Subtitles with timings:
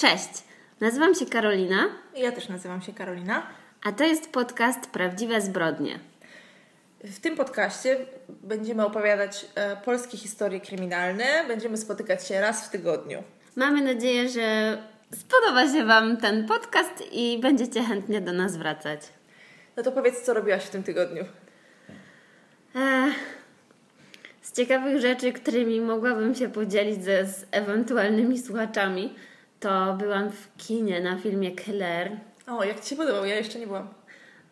[0.00, 0.28] Cześć,
[0.80, 3.46] nazywam się Karolina, Ja też nazywam się Karolina.
[3.84, 5.98] a to jest podcast Prawdziwe Zbrodnie.
[7.04, 7.96] W tym podcaście
[8.28, 11.24] będziemy opowiadać e, polskie historie kryminalne.
[11.48, 13.22] Będziemy spotykać się raz w tygodniu.
[13.56, 14.78] Mamy nadzieję, że
[15.14, 19.00] spodoba się Wam ten podcast i będziecie chętnie do nas wracać.
[19.76, 21.24] No to powiedz, co robiłaś w tym tygodniu.
[22.74, 23.14] Ech,
[24.42, 29.14] z ciekawych rzeczy, którymi mogłabym się podzielić ze, z ewentualnymi słuchaczami,
[29.60, 32.10] to byłam w kinie na filmie Claire.
[32.46, 33.24] O, jak Ci się podobał?
[33.24, 33.88] Ja jeszcze nie byłam.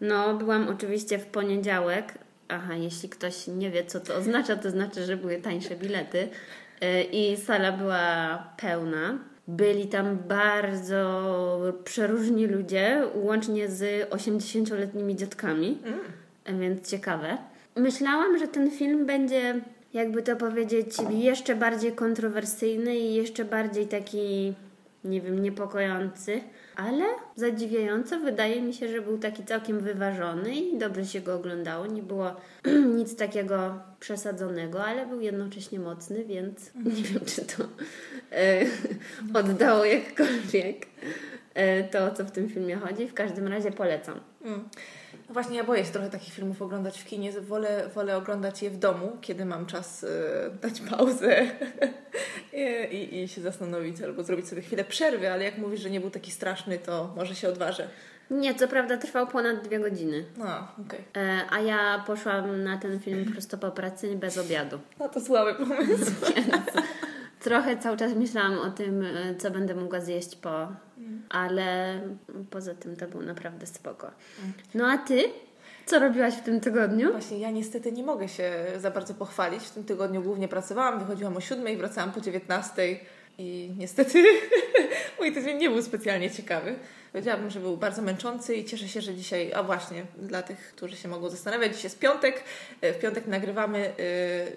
[0.00, 2.14] No, byłam oczywiście w poniedziałek.
[2.48, 6.28] Aha, jeśli ktoś nie wie, co to oznacza, to znaczy, że były tańsze bilety
[6.80, 9.18] Yy, i sala była pełna.
[9.48, 15.78] Byli tam bardzo przeróżni ludzie, łącznie z 80-letnimi dziadkami,
[16.46, 16.60] Mm.
[16.60, 17.38] więc ciekawe.
[17.76, 19.60] Myślałam, że ten film będzie,
[19.94, 24.54] jakby to powiedzieć, jeszcze bardziej kontrowersyjny i jeszcze bardziej taki,
[25.04, 26.40] nie wiem, niepokojący,
[26.76, 27.04] ale
[27.36, 31.86] zadziwiająco wydaje mi się, że był taki całkiem wyważony i dobrze się go oglądało.
[31.86, 32.36] Nie było
[32.98, 37.64] nic takiego przesadzonego, ale był jednocześnie mocny, więc nie wiem, czy to
[38.32, 38.64] e,
[39.40, 40.86] oddało jakkolwiek
[41.54, 43.08] e, to, o co w tym filmie chodzi.
[43.08, 44.20] W każdym razie polecam.
[44.44, 44.68] Mm.
[45.28, 47.32] No właśnie, ja boję się trochę takich filmów oglądać w kinie.
[47.32, 51.46] Wolę, wolę oglądać je w domu, kiedy mam czas e, dać pauzę
[52.92, 56.10] I, i, się zastanowić albo zrobić sobie chwilę przerwy, ale jak mówisz, że nie był
[56.10, 57.88] taki straszny, to może się odważę.
[58.30, 60.24] Nie, co prawda trwał ponad dwie godziny.
[60.36, 61.04] No, okej.
[61.16, 64.78] E, A ja poszłam na ten film prosto po pracy bez obiadu.
[64.98, 66.12] No to słaby pomysł.
[67.40, 70.68] Trochę cały czas myślałam o tym, e, co będę mogła zjeść po,
[71.28, 72.00] ale
[72.50, 74.10] poza tym to był naprawdę spoko.
[74.74, 75.24] No a ty?
[75.86, 77.10] Co robiłaś w tym tygodniu?
[77.12, 79.62] Właśnie ja niestety nie mogę się za bardzo pochwalić.
[79.62, 82.96] W tym tygodniu głównie pracowałam, wychodziłam o 7 i wracałam po 19
[83.38, 84.24] i niestety
[85.18, 86.74] mój tydzień nie był specjalnie ciekawy.
[87.12, 90.96] Powiedziałabym, że był bardzo męczący i cieszę się, że dzisiaj, a właśnie dla tych, którzy
[90.96, 92.44] się mogą zastanawiać, dzisiaj jest piątek,
[92.80, 93.92] E, w piątek nagrywamy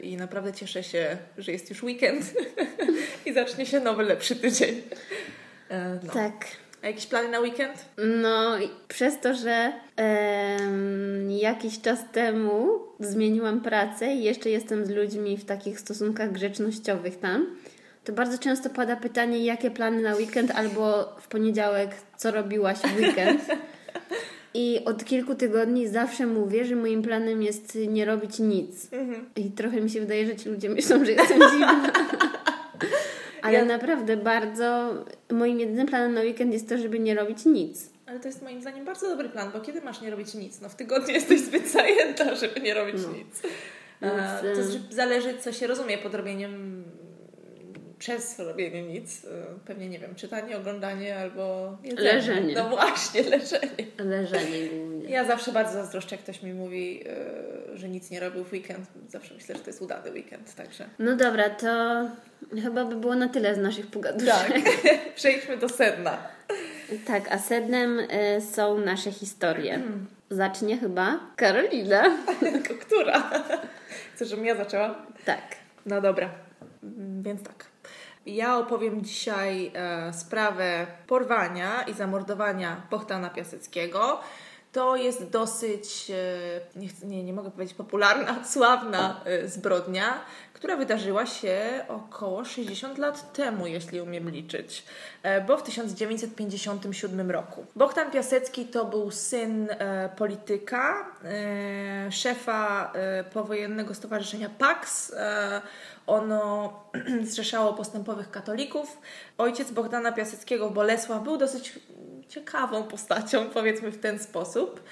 [0.02, 2.34] yy, i naprawdę cieszę się, że jest już weekend
[3.26, 4.82] i zacznie się nowy, lepszy tydzień.
[5.70, 6.14] E, No.
[6.14, 6.48] Tak.
[6.84, 7.86] A jakieś plany na weekend?
[8.22, 15.38] No, przez to, że em, jakiś czas temu zmieniłam pracę i jeszcze jestem z ludźmi
[15.38, 17.56] w takich stosunkach grzecznościowych tam,
[18.04, 23.00] to bardzo często pada pytanie, jakie plany na weekend albo w poniedziałek, co robiłaś w
[23.00, 23.46] weekend.
[24.54, 28.88] I od kilku tygodni zawsze mówię, że moim planem jest nie robić nic.
[29.36, 31.92] I trochę mi się wydaje, że ci ludzie myślą, że jestem dziwna.
[33.42, 34.94] Ale Ja- naprawdę bardzo
[35.32, 37.90] moim jedynym planem na weekend jest to, żeby nie robić nic.
[38.06, 40.62] Ale to jest moim zdaniem bardzo dobry plan, bo kiedy masz nie robić nic?
[40.62, 43.42] No w tygodniu jesteś zbyt zajęta, żeby nie robić nic.
[44.02, 46.81] A, Więc, to zależy, co się rozumie pod robieniem
[48.02, 49.26] przez robienie nic.
[49.26, 49.30] E,
[49.66, 52.14] Pewnie, nie wiem, czytanie, oglądanie albo jedzenie.
[52.14, 52.54] Leżenie.
[52.56, 53.86] No właśnie, leżenie.
[53.98, 55.10] Leżenie głównie.
[55.10, 57.04] Ja zawsze bardzo zazdroszczę, jak ktoś mi mówi,
[57.74, 58.88] e, że nic nie robił w weekend.
[59.10, 60.86] Zawsze myślę, że to jest udany weekend, także...
[61.00, 61.68] No dobra, to
[62.64, 64.64] chyba by było na tyle z naszych pogaduszek.
[64.84, 66.18] Tak, przejdźmy do sedna.
[67.08, 69.82] Tak, a sednem y, są nasze historie.
[70.30, 72.18] Zacznie chyba Karolina.
[72.86, 73.32] Która?
[74.16, 75.06] Chcesz, żebym ja zaczęła?
[75.26, 75.42] Tak.
[75.86, 76.30] No dobra,
[76.84, 77.71] Mm, więc tak.
[78.26, 84.20] Ja opowiem dzisiaj e, sprawę porwania i zamordowania Bohtana Piaseckiego.
[84.72, 86.12] To jest dosyć,
[86.76, 93.34] e, nie, nie, mogę powiedzieć popularna, sławna e, zbrodnia, która wydarzyła się około 60 lat
[93.34, 94.86] temu, jeśli umiem liczyć,
[95.24, 97.66] e, bo w 1957 roku.
[97.76, 105.16] Bohdan Piasecki to był syn e, polityka, e, szefa e, powojennego stowarzyszenia PAX.
[106.08, 106.74] Ono
[107.32, 109.02] zrzeszało postępowych katolików.
[109.38, 111.80] Ojciec Bogdana Piaseckiego, Bolesław, był dosyć
[112.28, 114.84] ciekawą postacią, powiedzmy w ten sposób.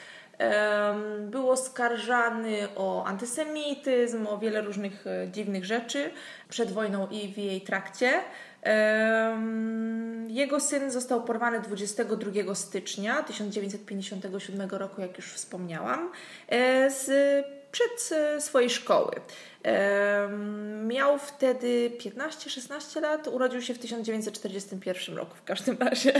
[1.21, 6.11] Był oskarżany o antysemityzm, o wiele różnych e, dziwnych rzeczy
[6.49, 8.21] przed wojną i w jej trakcie.
[10.27, 16.11] Jego syn został porwany 22 stycznia 1957 roku, jak już wspomniałam,
[16.47, 17.09] e, z,
[17.71, 19.11] przed e, swojej szkoły.
[20.87, 26.13] Miał wtedy 15-16 lat, urodził się w 1941 roku w każdym razie.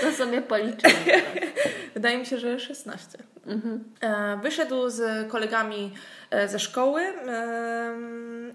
[0.00, 0.42] To sobie.
[1.94, 3.18] Wydaje mi się, że 16.
[4.00, 5.94] E, Wyszedł z kolegami
[6.30, 7.02] e, ze szkoły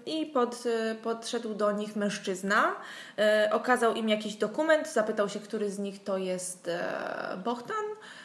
[0.06, 0.64] i pod,
[1.02, 2.76] podszedł do nich mężczyzna.
[3.50, 6.70] Okazał im jakiś dokument, zapytał się, który z nich to jest
[7.44, 7.84] Bohdan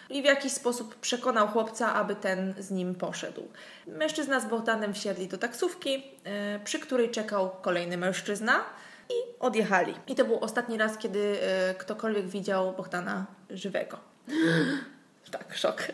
[0.10, 3.48] i w jakiś sposób przekonał chłopca, aby ten z nim poszedł.
[3.88, 8.64] Mężczyzna z Bohdanem wsiedli do taksówki, e, przy której czekał kolejny mężczyzna.
[9.10, 9.94] i odjechali.
[10.08, 13.98] I to był ostatni raz, kiedy e, ktokolwiek widział Bogdana żywego.
[15.32, 15.84] tak, szok.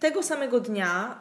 [0.00, 1.20] Tego samego dnia,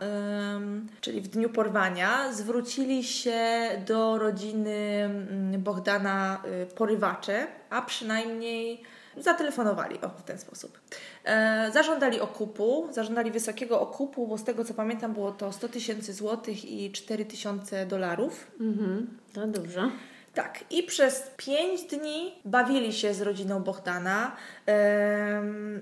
[1.02, 8.84] czyli w dniu porwania, zwrócili się do rodziny mm, Bogdana y, porywacze, a przynajmniej
[9.18, 10.80] zatelefonowali o, w ten sposób.
[11.24, 16.14] E, zażądali okupu, zażądali wysokiego okupu, bo z tego co pamiętam było to 100 tysięcy
[16.14, 18.52] złotych i 4 tysiące dolarów.
[18.60, 19.92] Mhm, to dużo.
[20.36, 24.36] Tak, i przez pięć dni bawili się z rodziną Bohdana,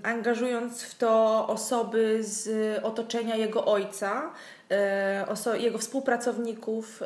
[0.04, 4.32] angażując w to osoby z otoczenia jego ojca,
[5.54, 7.04] jego współpracowników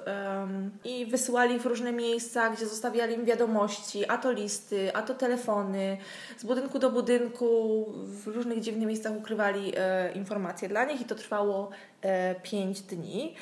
[0.85, 5.15] i wysyłali ich w różne miejsca, gdzie zostawiali im wiadomości, a to listy, a to
[5.15, 5.97] telefony,
[6.37, 11.15] z budynku do budynku, w różnych dziwnych miejscach ukrywali e, informacje dla nich i to
[11.15, 11.69] trwało
[12.01, 13.35] e, pięć dni.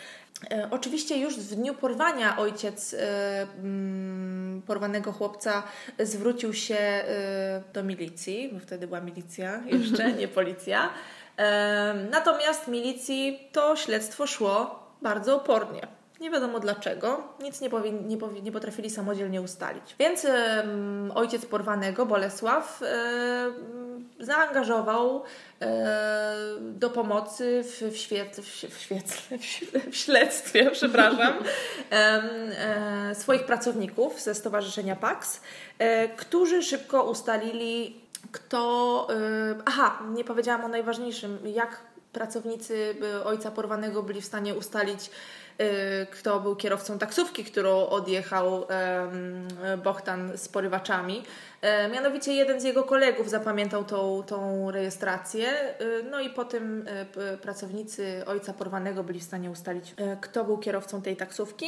[0.51, 5.63] E, oczywiście już w dniu porwania ojciec e, mm, porwanego chłopca
[5.99, 10.89] zwrócił się e, do milicji, bo wtedy była milicja jeszcze, nie policja.
[12.11, 15.87] Natomiast milicji to śledztwo szło bardzo opornie.
[16.19, 19.95] Nie wiadomo dlaczego, nic nie, powi, nie, nie potrafili samodzielnie ustalić.
[19.99, 20.27] Więc
[21.15, 22.81] ojciec porwanego, Bolesław,
[24.19, 25.23] zaangażował
[25.61, 28.37] e, do pomocy w, w, świet,
[28.69, 29.39] w, świetle,
[29.91, 31.33] w śledztwie, przepraszam,
[31.91, 31.95] e,
[33.09, 35.41] e, swoich pracowników ze Stowarzyszenia PAX,
[35.79, 38.01] e, którzy szybko ustalili,
[38.31, 39.07] kto.
[39.09, 39.15] E,
[39.65, 41.79] aha, nie powiedziałam o najważniejszym, jak
[42.11, 42.95] pracownicy
[43.25, 45.09] ojca porwanego byli w stanie ustalić,
[46.11, 48.67] kto był kierowcą taksówki, którą odjechał
[49.83, 51.23] Bohtan z porywaczami.
[51.65, 55.47] E, mianowicie jeden z jego kolegów zapamiętał tą, tą rejestrację,
[55.81, 60.57] y, no i potem e, pracownicy ojca porwanego byli w stanie ustalić, e, kto był
[60.57, 61.65] kierowcą tej taksówki.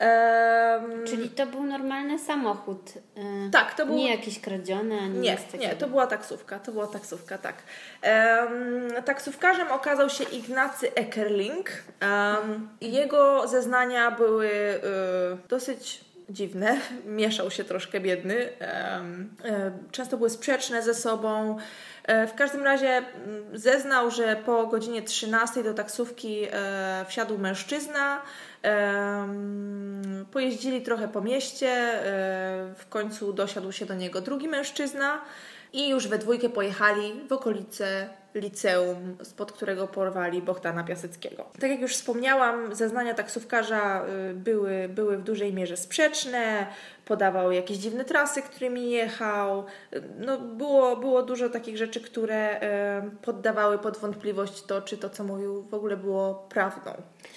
[0.00, 2.92] Um, Czyli to był normalny samochód.
[3.16, 3.94] E, tak, to był.
[3.94, 6.58] Nie jakiś kradziony, ani nie, nie, to była taksówka.
[6.58, 7.54] To była taksówka, tak.
[8.02, 11.70] Um, taksówkarzem okazał się Ignacy Eckerling.
[12.02, 14.50] Um, jego zeznania były
[15.30, 16.76] um, dosyć dziwne,
[17.06, 18.48] mieszał się troszkę biedny,
[19.90, 21.58] często były sprzeczne ze sobą.
[22.04, 28.22] E, w każdym razie mm, zeznał, że po godzinie 13 do taksówki e, wsiadł mężczyzna.
[30.32, 35.20] Pojeździli trochę po mieście, e, w końcu dosiadł się do niego drugi mężczyzna
[35.74, 41.44] i już we dwójkę pojechali w okolice liceum, spod którego porwali Bohtana Piaseckiego.
[41.60, 46.66] Tak jak już wspomniałam, zeznania taksówkarza y, były, były w dużej mierze sprzeczne,
[47.04, 49.64] podawał jakieś dziwne trasy, którymi jechał.
[50.18, 52.60] No, było, było dużo takich rzeczy, które
[53.22, 56.90] poddawały pod wątpliwość to, czy to, co mówił, w ogóle było prawdą.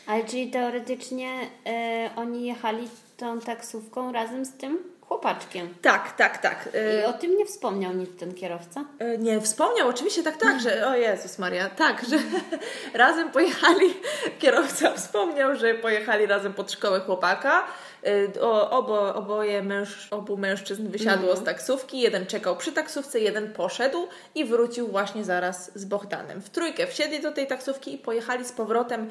[0.08, 1.30] Ale czyli teoretycznie
[1.66, 5.76] e, oni jechali tą taksówką razem z tym chłopaczkiem.
[5.82, 6.70] Tak, tak, tak.
[7.02, 8.86] I o tym nie wspomniał nic ten kierowca?
[9.00, 12.18] E, nie, wspomniał, oczywiście tak, tak, że o Jezus Maria, tak, że
[13.04, 13.94] razem pojechali,
[14.40, 17.64] kierowca wspomniał, że pojechali razem pod szkołę chłopaka,
[18.06, 21.44] e, obo, oboje męż, obu mężczyzn wysiadło mm.
[21.44, 26.42] z taksówki, jeden czekał przy taksówce, jeden poszedł i wrócił właśnie zaraz z Bohdanem.
[26.42, 29.10] W trójkę wsiedli do tej taksówki i pojechali z powrotem,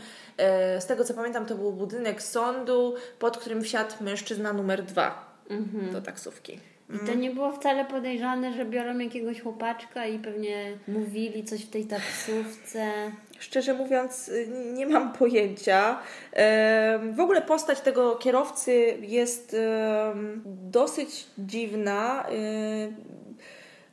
[0.79, 5.93] z tego co pamiętam to był budynek sądu, pod którym wsiadł mężczyzna numer dwa mhm.
[5.93, 6.59] do taksówki.
[6.95, 11.71] I to nie było wcale podejrzane, że biorą jakiegoś chłopaczka i pewnie mówili coś w
[11.71, 12.93] tej taksówce.
[13.39, 15.99] Szczerze mówiąc, y, nie mam pojęcia.
[17.13, 19.57] W ogóle postać tego kierowcy jest
[20.45, 22.27] dosyć dziwna.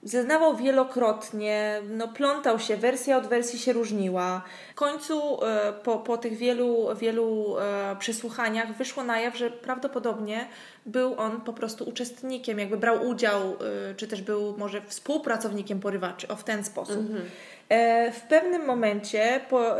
[0.05, 4.41] Zeznawał wielokrotnie, no plątał się, wersja od wersji się różniła.
[4.71, 10.47] W końcu e, po, po tych wielu, wielu e, przesłuchaniach wyszło na jaw, że prawdopodobnie
[10.85, 16.27] był on po prostu uczestnikiem, jakby brał udział, e, czy też był może współpracownikiem porywaczy,
[16.27, 16.97] o w ten sposób.
[16.97, 17.29] Mhm.
[18.13, 19.75] W pewnym momencie po,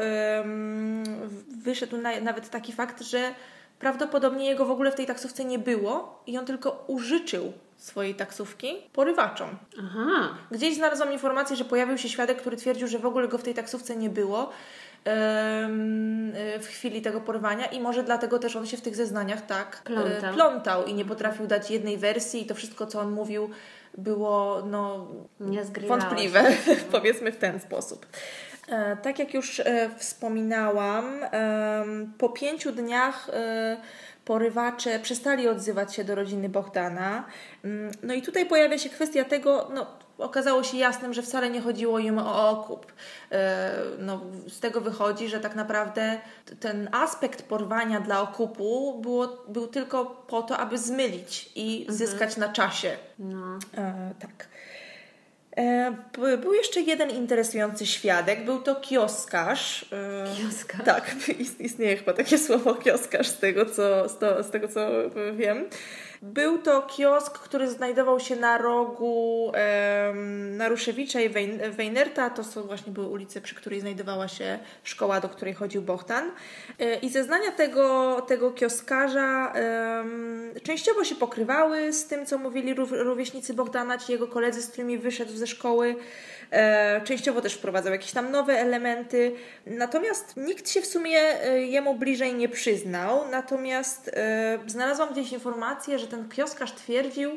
[1.64, 3.32] wyszedł na, nawet taki fakt, że
[3.80, 7.54] prawdopodobnie jego w ogóle w tej taksówce nie było i on tylko użyczył
[7.86, 9.50] swojej taksówki porywaczom.
[9.80, 10.30] Aha.
[10.52, 13.54] Gdzieś znalazłam informację, że pojawił się świadek, który twierdził, że w ogóle go w tej
[13.54, 14.50] taksówce nie było
[16.62, 19.88] w chwili tego porwania i może dlatego też on się w tych zeznaniach tak e,
[19.88, 23.50] plątał, plątał i nie potrafił dać jednej wersji i to wszystko, co on mówił
[23.98, 25.08] było no,
[25.88, 26.44] wątpliwe,
[26.92, 28.06] powiedzmy w ten sposób.
[28.70, 31.20] E, tak jak już e, wspominałam,
[32.18, 33.30] po pięciu dniach
[34.26, 37.26] porywacze przestali odzywać się do rodziny Bohdana.
[37.64, 39.86] Mm, no i tutaj pojawia się kwestia tego, no
[40.18, 42.94] okazało się jasnym, że wcale nie chodziło im o okup.
[43.32, 46.20] E, no, z tego wychodzi, że tak naprawdę
[46.60, 51.98] ten aspekt porwania dla okupu było, był tylko po to, aby zmylić i mhm.
[51.98, 52.98] zyskać na czasie.
[53.20, 53.60] No.
[53.78, 54.48] E, tak.
[55.58, 55.96] E,
[56.38, 59.86] był jeszcze jeden interesujący świadek, był to kioskarz.
[59.92, 60.86] E, kioskarz?
[60.86, 61.16] Tak,
[61.60, 64.10] istnieje chyba takie słowo kioskarz z tego, co,
[64.44, 64.90] z tego, co
[65.36, 65.66] wiem.
[66.24, 69.52] Był to kiosk, który znajdował się na rogu
[70.52, 71.30] Naruszewicza i
[71.72, 72.30] Weinerta.
[72.30, 76.32] To są właśnie były ulice, przy której znajdowała się szkoła, do której chodził Bohtan.
[76.80, 79.54] E, I zeznania tego, tego kioskarza
[80.64, 85.48] częściowo się pokrywały z tym, co mówili rówieśnicy Bohdana, jego koledzy, z którymi wyszedł ze
[85.48, 85.96] szkoły.
[86.52, 89.36] E, częściowo też wprowadzał jakieś tam nowe elementy.
[89.66, 93.30] Natomiast nikt się w sumie e, jemu bliżej nie przyznał.
[93.32, 97.32] Natomiast e, znalazłam gdzieś informację, że ten kioskarz twierdził,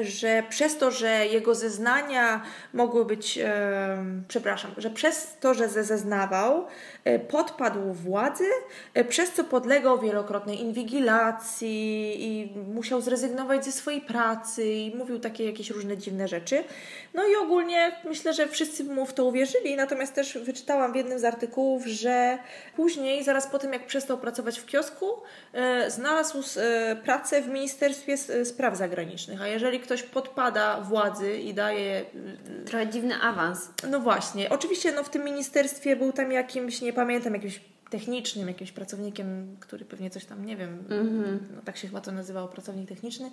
[0.00, 6.66] że przez to, że jego zeznania mogły być, e, przepraszam, że przez to, że zeznawał,
[7.04, 8.44] e, podpadł władzy,
[8.94, 15.44] e, przez co podlegał wielokrotnej inwigilacji i musiał zrezygnować ze swojej pracy i mówił takie
[15.44, 16.64] jakieś różne dziwne rzeczy.
[17.14, 21.18] No i ogólnie myślę, że wszyscy mu w to uwierzyli, natomiast też wyczytałam w jednym
[21.18, 22.38] z artykułów, że
[22.76, 25.06] później, zaraz po tym jak przestał pracować w kiosku,
[25.88, 26.42] znalazł
[27.04, 32.04] pracę w Ministerstwie Spraw Zagranicznych, a jeżeli ktoś podpada władzy i daje.
[32.60, 33.70] Y, Trochę dziwny awans.
[33.90, 34.50] No właśnie.
[34.50, 37.60] Oczywiście no, w tym ministerstwie był tam jakimś, nie pamiętam, jakimś
[37.92, 41.38] technicznym, jakimś pracownikiem, który pewnie coś tam, nie wiem, mm-hmm.
[41.56, 43.30] no, tak się chyba to nazywało, pracownik techniczny.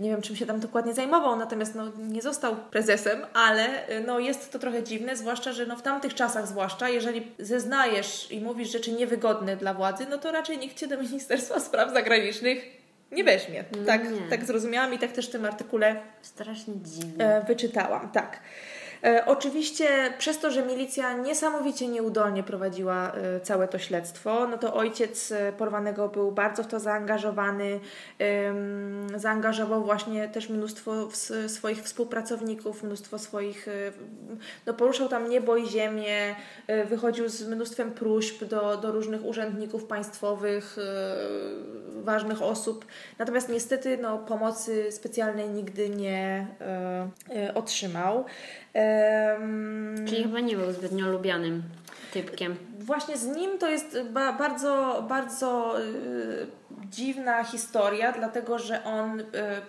[0.00, 4.18] Nie wiem, czym się tam dokładnie zajmował, natomiast no, nie został prezesem, ale y, no,
[4.18, 8.72] jest to trochę dziwne, zwłaszcza, że no, w tamtych czasach zwłaszcza, jeżeli zeznajesz i mówisz
[8.72, 12.79] rzeczy niewygodne dla władzy, no to raczej nikt Cię do Ministerstwa Spraw Zagranicznych
[13.12, 13.64] nie weźmie.
[13.78, 14.28] No tak, nie.
[14.30, 18.10] tak zrozumiałam i tak też w tym artykule strasznie dziwnie e, wyczytałam.
[18.10, 18.40] Tak.
[19.04, 19.88] E, oczywiście
[20.18, 25.52] przez to, że milicja niesamowicie nieudolnie prowadziła e, całe to śledztwo, no to ojciec e,
[25.52, 27.80] porwanego był bardzo w to zaangażowany,
[29.16, 31.08] zaangażował właśnie też mnóstwo
[31.46, 33.66] swoich współpracowników, mnóstwo swoich,
[34.66, 36.34] no poruszał tam niebo i ziemię,
[36.88, 40.76] wychodził z mnóstwem próśb do, do różnych urzędników państwowych,
[42.02, 42.86] ważnych osób,
[43.18, 46.46] natomiast niestety no, pomocy specjalnej nigdy nie
[47.54, 48.24] otrzymał.
[48.74, 51.62] Um, Czyli chyba nie był zbytnio lubianym
[52.12, 52.56] typkiem.
[52.78, 56.46] Właśnie z nim to jest ba bardzo, bardzo y,
[56.90, 59.24] dziwna historia, dlatego że on y,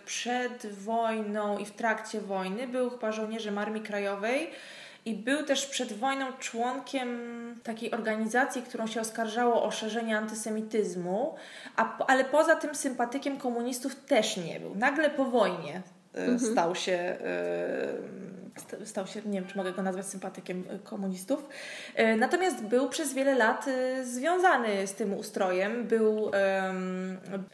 [0.05, 4.51] przed wojną i w trakcie wojny był chyba żołnierzem Armii Krajowej.
[5.05, 7.19] I był też przed wojną członkiem
[7.63, 11.35] takiej organizacji, którą się oskarżało o szerzenie antysemityzmu,
[11.75, 14.75] a, ale poza tym sympatykiem komunistów też nie był.
[14.75, 15.81] Nagle po wojnie
[16.13, 16.39] mhm.
[16.39, 17.17] stał się
[18.85, 21.49] stał się, nie wiem, czy mogę go nazwać sympatykiem y, komunistów.
[21.99, 25.87] Y, natomiast był przez wiele lat y, związany z tym ustrojem.
[25.87, 26.31] Był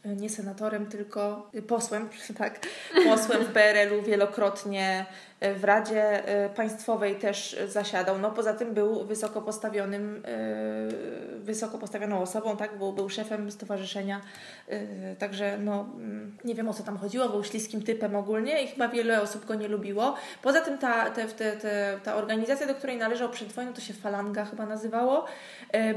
[0.05, 2.59] nie senatorem, tylko posłem, tak,
[3.03, 5.05] posłem w PRL-u wielokrotnie
[5.41, 8.20] w Radzie e, Państwowej też zasiadał.
[8.20, 12.77] No poza tym był wysoko postawionym, e, wysoko postawioną osobą, tak?
[12.77, 14.22] Był, był szefem stowarzyszenia,
[14.67, 18.67] e, także no mm, nie wiem o co tam chodziło, był śliskim typem ogólnie i
[18.67, 20.15] chyba wiele osób go nie lubiło.
[20.41, 23.94] Poza tym ta, te, te, te, ta organizacja, do której należał przed wojną, to się
[23.94, 25.25] Falanga chyba nazywało,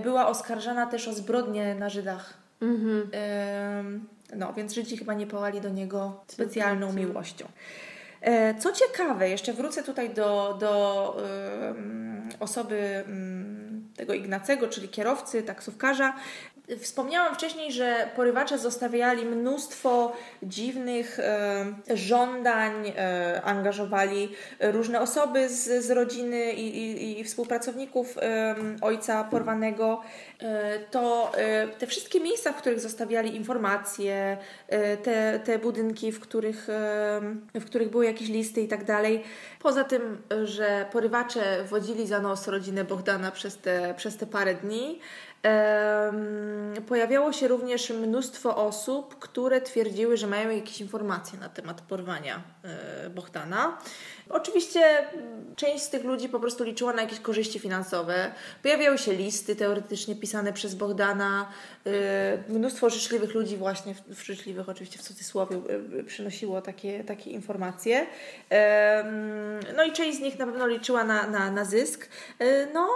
[0.03, 2.35] była oskarżana też o zbrodnie na Żydach.
[2.63, 3.11] Mhm.
[4.37, 7.47] No, więc Żydzi chyba nie pałali do niego specjalną miłością.
[8.21, 11.17] E, co ciekawe, jeszcze wrócę tutaj do, do
[12.41, 13.05] osoby
[13.97, 16.15] tego Ignacego, czyli kierowcy, taksówkarza.
[16.79, 24.29] Wspomniałam wcześniej, że porywacze zostawiali mnóstwo dziwnych e, żądań, e, angażowali
[24.61, 30.01] różne osoby z, z rodziny i, i, i współpracowników e, ojca porwanego.
[30.43, 36.21] E, to e, te wszystkie miejsca, w których zostawiali informacje, e, te, te budynki, w
[36.21, 36.67] których,
[37.55, 39.23] w których były jakieś listy i tak dalej.
[39.61, 45.01] Poza tym, że porywacze wodzili za nos rodzinę Bohdana przez te, przez te parę dni,
[46.89, 53.11] Pojawiało się również mnóstwo osób, które twierdziły, że mają jakieś informacje na temat porwania e,
[53.11, 53.79] Bohdana.
[54.29, 54.81] Oczywiście
[55.57, 58.33] część z tych ludzi po prostu liczyła na jakieś korzyści finansowe.
[58.63, 61.49] Pojawiały się listy teoretycznie pisane przez Bohdana.
[61.87, 61.91] E,
[62.49, 65.57] mnóstwo życzliwych ludzi, właśnie w życzliwych oczywiście w cudzysłowie,
[66.01, 68.07] e, przynosiło takie, takie informacje.
[69.77, 72.09] No i część z nich na pewno liczyła na, na, na zysk.
[72.75, 72.89] No,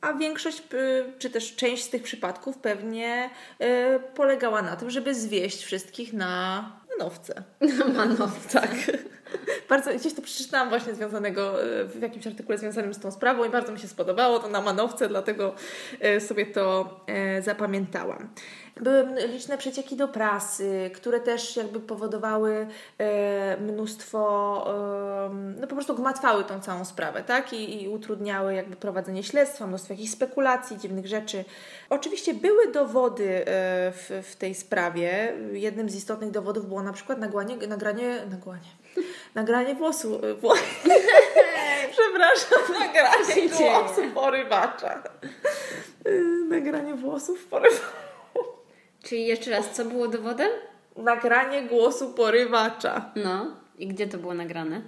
[0.00, 3.30] a większość, y, czy też część z tych przypadków pewnie
[3.60, 3.66] y,
[4.14, 7.42] polegała na tym, żeby zwieść wszystkich na manowce.
[7.78, 8.60] Na manowce.
[8.60, 8.70] Tak.
[9.68, 13.50] bardzo, gdzieś to przeczytałam właśnie związanego y, w jakimś artykule związanym z tą sprawą i
[13.50, 15.54] bardzo mi się spodobało to na manowce, dlatego
[16.20, 17.00] sobie to
[17.40, 18.28] zapamiętałam.
[18.76, 22.66] Były liczne przecieki do prasy, które też jakby powodowały
[23.60, 24.20] mnóstwo,
[25.60, 27.52] no po prostu gmatwały tą całą sprawę, tak?
[27.52, 31.44] I, I utrudniały jakby prowadzenie śledztwa, mnóstwo jakichś spekulacji, dziwnych rzeczy.
[31.90, 33.44] Oczywiście były dowody
[33.92, 35.32] w, w tej sprawie.
[35.52, 38.80] Jednym z istotnych dowodów było na przykład nagranie, nagranie, nagranie
[39.34, 40.20] nagranie włosu.
[40.40, 40.54] Wło...
[41.92, 45.02] Przepraszam, nagranie głosu porywacza.
[46.48, 48.09] Nagranie włosów porywacza.
[49.02, 50.50] Czyli jeszcze raz, co było dowodem?
[50.96, 53.10] Nagranie głosu porywacza.
[53.16, 54.82] No, i gdzie to było nagrane?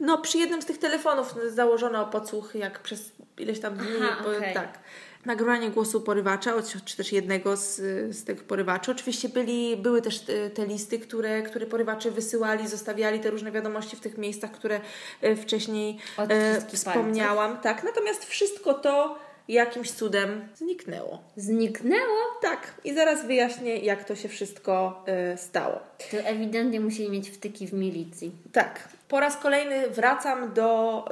[0.00, 3.88] No, przy jednym z tych telefonów założono podsłuch, jak przez ileś tam dni.
[4.02, 4.54] Aha, okay.
[4.54, 4.78] Tak
[5.24, 6.52] nagrywanie głosu porywacza,
[6.84, 7.76] czy też jednego z,
[8.16, 8.90] z tych porywaczy.
[8.90, 13.96] Oczywiście byli, były też te, te, listy, które, które porywacze wysyłali, zostawiali te różne wiadomości
[13.96, 14.80] w tych miejscach, które
[15.20, 17.58] e, wcześniej e, wspomniałam.
[17.58, 21.22] Tak, natomiast wszystko to jakimś cudem zniknęło.
[21.36, 22.18] Zniknęło?
[22.42, 22.74] Tak.
[22.84, 25.80] I zaraz wyjaśnię, jak to się wszystko y, stało.
[26.10, 28.32] To ewidentnie musieli mieć wtyki w milicji.
[28.52, 28.88] Tak.
[29.08, 31.04] Po raz kolejny wracam do,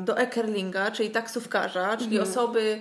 [0.00, 2.30] do Ekerlinga, czyli taksówkarza, czyli mhm.
[2.30, 2.80] osoby,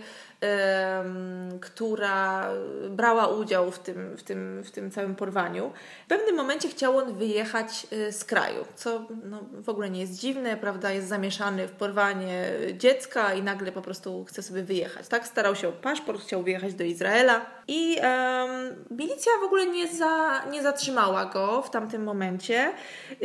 [1.61, 2.49] która
[2.89, 5.71] brała udział w tym, w, tym, w tym całym porwaniu.
[6.05, 10.19] W pewnym momencie chciał on wyjechać y, z kraju, co no, w ogóle nie jest
[10.19, 10.91] dziwne, prawda?
[10.91, 15.07] Jest zamieszany w porwanie dziecka i nagle po prostu chce sobie wyjechać.
[15.07, 15.27] Tak?
[15.27, 20.45] Starał się o paszport, chciał wyjechać do Izraela i um, milicja w ogóle nie, za,
[20.51, 22.73] nie zatrzymała go w tamtym momencie.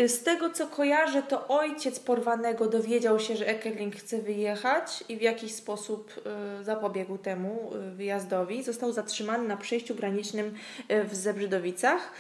[0.07, 5.23] Z tego co kojarzę, to ojciec porwanego dowiedział się, że Ekerling chce wyjechać i w
[5.23, 6.15] jakiś sposób
[6.61, 8.63] y, zapobiegł temu y, wyjazdowi.
[8.63, 10.55] Został zatrzymany na przejściu granicznym
[10.91, 12.13] y, w Zebrzydowicach.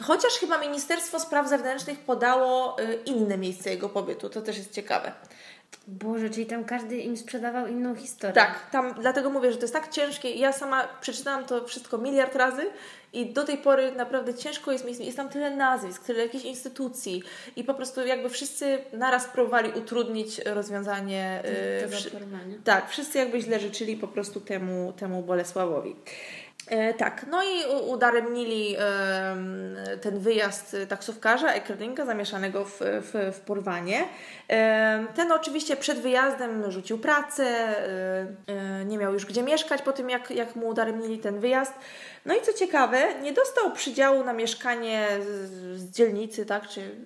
[0.00, 4.28] Chociaż chyba Ministerstwo Spraw Zewnętrznych podało y, inne miejsce jego pobytu.
[4.28, 5.12] To też jest ciekawe.
[5.86, 8.34] Boże, czyli tam każdy im sprzedawał inną historię.
[8.34, 10.30] Tak, tam dlatego mówię, że to jest tak ciężkie.
[10.30, 12.62] Ja sama przeczytałam to wszystko miliard razy
[13.12, 17.22] i do tej pory naprawdę ciężko jest mi, jest tam tyle nazwisk, tyle jakichś instytucji
[17.56, 21.42] i po prostu jakby wszyscy naraz próbowali utrudnić rozwiązanie.
[21.80, 25.96] Tego yy, tak, wszyscy jakby źle życzyli po prostu temu, temu Bolesławowi.
[26.70, 28.76] E, tak, no i udaremnili
[30.00, 34.04] ten wyjazd taksówkarza Ekerlinga zamieszanego w, w, w porwanie.
[35.14, 40.10] Ten oczywiście przed wyjazdem rzucił pracę, e, e, nie miał już gdzie mieszkać po tym,
[40.10, 41.72] jak, jak mu udaremnili ten wyjazd.
[42.26, 46.96] No i co ciekawe, nie dostał przydziału na mieszkanie z, z dzielnicy, tak, czy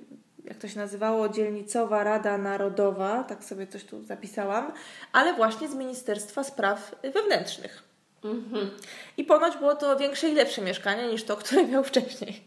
[0.45, 4.73] jak to się nazywało, Dzielnicowa Rada Narodowa, tak sobie coś tu zapisałam,
[5.13, 7.94] ale właśnie z Ministerstwa Spraw Wewnętrznych.
[8.25, 8.71] Mhm.
[9.17, 12.45] I ponoć było to większe i lepsze mieszkanie niż to, które miał wcześniej.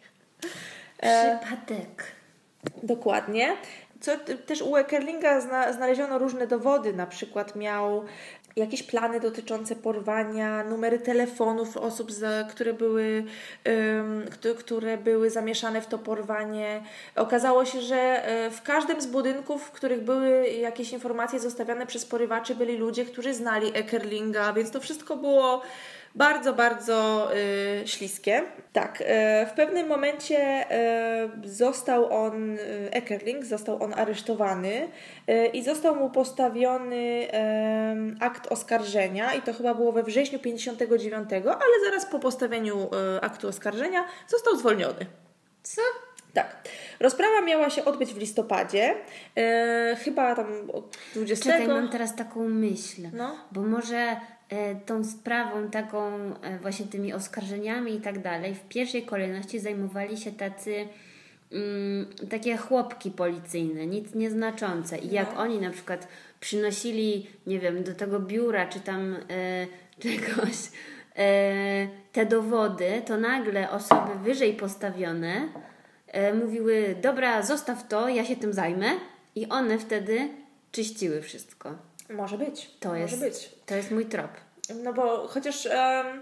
[0.97, 2.15] Przypadek.
[2.83, 3.57] E, dokładnie.
[4.01, 8.05] Co też u Ekerlinga zna, znaleziono różne dowody, na przykład miał
[8.57, 12.11] jakieś plany dotyczące porwania, numery telefonów osób,
[12.49, 13.23] które, były,
[14.59, 16.83] które były zamieszane w to porwanie.
[17.15, 22.05] Okazało się, że e, w każdym z budynków, w których były jakieś informacje zostawiane przez
[22.05, 25.61] porywaczy, byli ludzie, którzy znali Ekerlinga, więc to wszystko było
[26.17, 28.43] bardzo, bardzo y, śliskie.
[28.73, 29.05] Tak, y,
[29.45, 30.65] w pewnym momencie
[31.43, 34.87] y, został on, y, Ekerling, został on aresztowany
[35.29, 37.27] y, i został mu postawiony
[38.19, 42.83] akt oskarżenia i to chyba było we wrześniu 59, ale zaraz po postawieniu
[43.17, 45.05] y, aktu oskarżenia został zwolniony.
[45.63, 45.81] Co?
[46.33, 46.55] Tak.
[46.99, 48.95] Rozprawa miała się odbyć w listopadzie,
[50.03, 50.47] chyba tam
[51.15, 51.51] 20.
[51.51, 53.37] Czekaj, mam teraz taką myśl, no.
[53.51, 54.17] bo może
[54.85, 60.31] tą sprawą, taką e, właśnie tymi oskarżeniami i tak dalej, w pierwszej kolejności zajmowali się
[60.31, 60.87] tacy
[61.51, 64.97] mm, takie chłopki policyjne, nic nieznaczące.
[64.97, 65.41] I jak no.
[65.41, 66.07] oni na przykład
[66.39, 69.67] przynosili, nie wiem, do tego biura czy tam e,
[70.03, 70.55] czegoś
[71.15, 75.49] e, te dowody, to nagle osoby wyżej postawione
[76.07, 78.91] e, mówiły: Dobra, zostaw to, ja się tym zajmę.
[79.35, 80.29] I one wtedy
[80.71, 81.86] czyściły wszystko.
[82.09, 82.71] Może być.
[82.79, 83.51] To Może jest, być.
[83.65, 84.31] To jest mój trop.
[84.83, 85.65] No bo chociaż...
[85.65, 86.21] Um...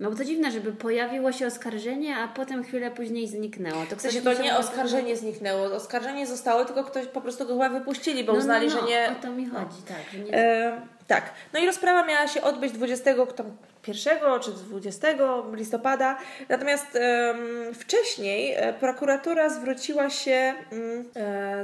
[0.00, 3.86] No bo to dziwne, żeby pojawiło się oskarżenie, a potem chwilę później zniknęło.
[3.90, 5.20] To, w sensie to nie oskarżenie to...
[5.20, 5.64] zniknęło.
[5.64, 8.86] Oskarżenie zostało, tylko ktoś po prostu go chyba wypuścili, bo no, uznali, no, no, że
[8.86, 9.10] nie...
[9.18, 10.24] o to mi chodzi, tak.
[10.24, 10.34] Nie...
[10.34, 11.30] E, Tak.
[11.52, 13.56] No i rozprawa miała się odbyć 20 tam,
[13.88, 15.08] 1 czy 20
[15.52, 16.18] listopada.
[16.48, 21.04] Natomiast um, wcześniej e, prokuratura zwróciła się um,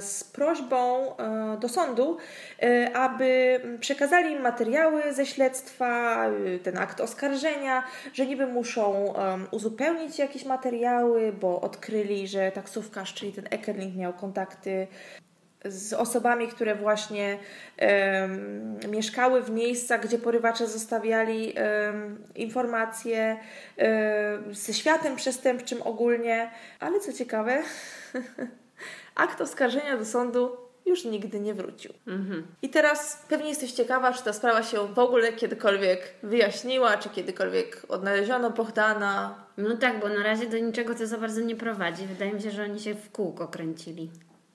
[0.00, 2.16] z prośbą e, do sądu,
[2.94, 10.18] aby przekazali im materiały ze śledztwa, e, ten akt oskarżenia, że niby muszą um, uzupełnić
[10.18, 14.86] jakieś materiały, bo odkryli, że taksówkarz, czyli ten Ekerling miał kontakty
[15.64, 17.38] z osobami, które właśnie
[17.80, 23.36] um, mieszkały w miejscach, gdzie porywacze zostawiali um, informacje
[23.76, 26.50] um, ze światem przestępczym ogólnie.
[26.80, 27.62] Ale co ciekawe,
[29.14, 31.92] akt oskarżenia do sądu już nigdy nie wrócił.
[32.06, 32.46] Mhm.
[32.62, 37.82] I teraz pewnie jesteś ciekawa, czy ta sprawa się w ogóle kiedykolwiek wyjaśniła, czy kiedykolwiek
[37.88, 39.44] odnaleziono Bohdana.
[39.56, 42.06] No tak, bo na razie do niczego to za bardzo nie prowadzi.
[42.06, 44.10] Wydaje mi się, że oni się w kółko kręcili.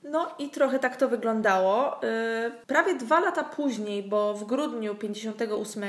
[0.10, 2.00] No i trochę tak to wyglądało.
[2.04, 5.84] Yy, prawie dwa lata później, bo w grudniu 58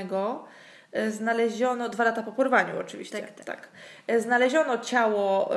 [0.93, 3.45] yy, znaleziono, dwa lata po porwaniu oczywiście, Tak, tak.
[3.47, 3.69] tak.
[4.09, 5.51] Yy, znaleziono ciało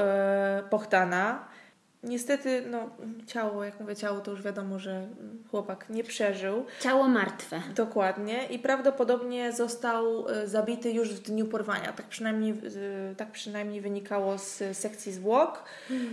[0.72, 1.51] Bohdana.
[2.04, 2.90] Niestety, no,
[3.28, 5.08] ciało, jak mówię ciało, to już wiadomo, że
[5.52, 6.66] chłopak nie przeżył.
[6.80, 7.62] Ciało martwe.
[7.76, 11.94] Dokładnie i prawdopodobnie został e, zabity już w dniu porwania.
[11.94, 15.64] Tak przynajmniej, e, tak przynajmniej wynikało z sekcji zwłok.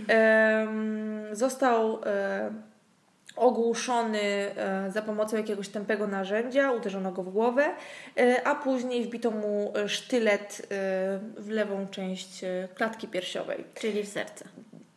[0.07, 2.51] Em, został e,
[3.35, 4.51] ogłuszony
[4.89, 7.65] za pomocą jakiegoś tępego narzędzia, uderzono go w głowę,
[8.43, 10.67] a później wbito mu sztylet
[11.37, 12.41] w lewą część
[12.75, 13.63] klatki piersiowej.
[13.73, 14.45] Czyli w serce.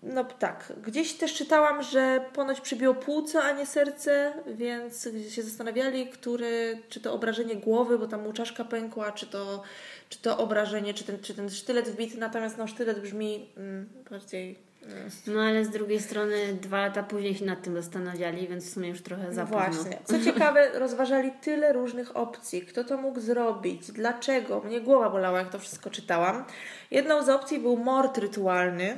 [0.02, 0.72] No tak.
[0.82, 6.82] Gdzieś też czytałam, że ponoć przybiło płuce, a nie serce, więc gdzieś się zastanawiali, który,
[6.88, 9.62] czy to obrażenie głowy, bo tam mu czaszka pękła, czy to,
[10.08, 12.18] czy to obrażenie, czy ten, czy ten sztylet wbity.
[12.18, 14.58] Natomiast no, sztylet brzmi mm, bardziej...
[14.82, 18.72] mm, No ale z drugiej strony dwa lata później się nad tym zastanawiali, więc w
[18.74, 19.98] sumie już trochę za No właśnie.
[20.04, 22.62] Co ciekawe, rozważali tyle różnych opcji.
[22.62, 23.92] Kto to mógł zrobić?
[23.92, 24.60] Dlaczego?
[24.60, 26.44] Mnie głowa bolała, jak to wszystko czytałam.
[26.90, 28.96] Jedną z opcji był mord rytualny.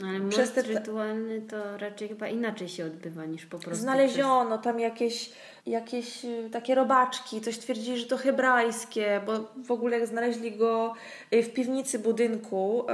[0.00, 3.82] No, ale przez te- rytualny to raczej chyba inaczej się odbywa niż po prostu.
[3.82, 5.30] Znaleziono tam jakieś,
[5.66, 9.32] jakieś y, takie robaczki, coś twierdzili, że to hebrajskie, bo
[9.64, 10.94] w ogóle znaleźli go
[11.32, 12.84] y, w piwnicy budynku,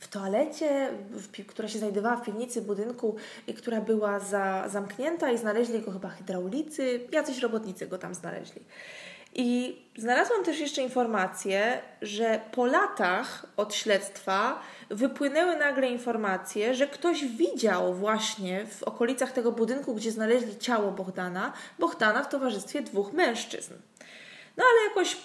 [0.00, 0.88] w toalecie,
[1.46, 6.08] która się znajdowała w piwnicy budynku i która była za, zamknięta i znaleźli go chyba
[6.08, 8.62] hydraulicy, jacyś robotnicy go tam znaleźli.
[9.34, 17.24] I znalazłam też jeszcze informację, że po latach od śledztwa wypłynęły nagle informacje, że ktoś
[17.24, 23.74] widział właśnie w okolicach tego budynku, gdzie znaleźli ciało Bohdana, Bohdana w towarzystwie dwóch mężczyzn.
[24.56, 25.16] No ale jakoś,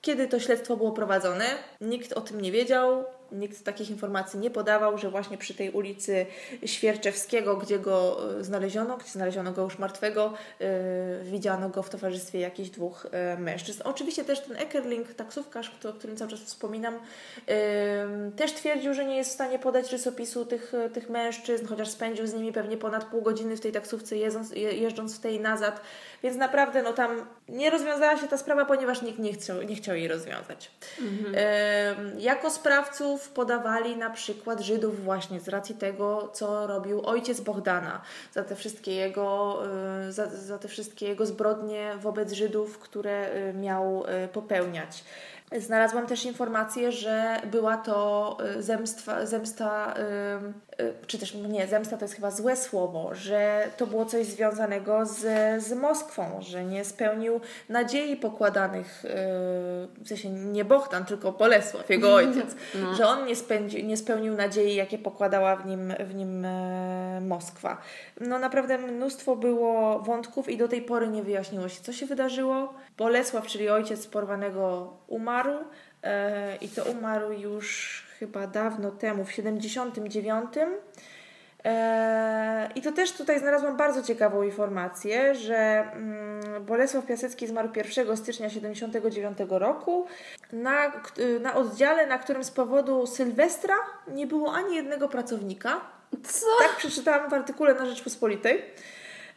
[0.00, 1.44] kiedy to śledztwo było prowadzone,
[1.80, 6.26] nikt o tym nie wiedział, nikt takich informacji nie podawał, że właśnie przy tej ulicy
[6.64, 12.40] Świerczewskiego, gdzie go e, znaleziono, gdzie znaleziono go już martwego, e, widziano go w towarzystwie
[12.40, 13.82] jakichś dwóch e, mężczyzn.
[13.84, 16.98] Oczywiście też ten Ekerling, taksówkarz, o którym cały czas wspominam,
[18.36, 22.34] też twierdził, że nie jest w stanie podać rysopisu tych, tych mężczyzn, chociaż spędził z
[22.34, 25.80] nimi pewnie ponad pół godziny w tej taksówce jeżdżąc, je- jeżdżąc w tej nazad,
[26.22, 29.96] więc naprawdę no tam nie rozwiązała się ta sprawa, ponieważ nikt nie chciał, nie chciał
[29.96, 30.70] jej rozwiązać.
[31.34, 38.00] Em, jako sprawców podawali na przykład Żydów właśnie z racji tego, co robił ojciec Bohdana,
[38.32, 39.58] za te wszystkie jego,
[40.08, 45.04] y, za, za te wszystkie jego zbrodnie wobec Żydów, które y, miał y, popełniać.
[45.58, 49.94] Znalazłam też informację, że była to zemstwa, zemsta,
[51.06, 55.18] czy też nie, zemsta to jest chyba złe słowo, że to było coś związanego z,
[55.62, 59.08] z Moskwą, że nie spełnił nadziei pokładanych, y,
[60.04, 62.56] w sensie nie Bohdan, tylko Bolesław, jego ojciec,
[62.96, 67.80] że on nie, spędzi, nie spełnił nadziei, jakie pokładała w nim, w nim e, Moskwa.
[68.20, 72.74] No naprawdę mnóstwo było wątków i do tej pory nie wyjaśniło się, co się wydarzyło.
[72.98, 75.52] Bolesław, czyli ojciec porwanego, umarł
[76.02, 80.50] e, i to umarł już chyba dawno temu, w 79.
[81.64, 88.16] E, I to też tutaj znalazłam bardzo ciekawą informację, że mm, Bolesław Piasecki zmarł 1
[88.16, 90.06] stycznia 79 roku
[90.52, 93.74] na, k- na oddziale, na którym z powodu Sylwestra
[94.08, 95.80] nie było ani jednego pracownika.
[96.24, 96.46] Co?
[96.60, 98.62] Tak przeczytałam w artykule na Rzeczpospolitej.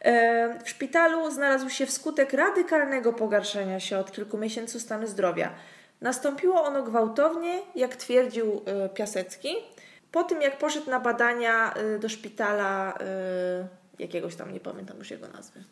[0.00, 5.50] E, W szpitalu znalazł się wskutek radykalnego pogarszania się od kilku miesięcy stanu zdrowia.
[6.02, 9.56] Nastąpiło ono gwałtownie, jak twierdził e, Piasecki,
[10.12, 13.02] po tym jak poszedł na badania e, do szpitala e,
[13.98, 15.64] jakiegoś tam, nie pamiętam już jego nazwy.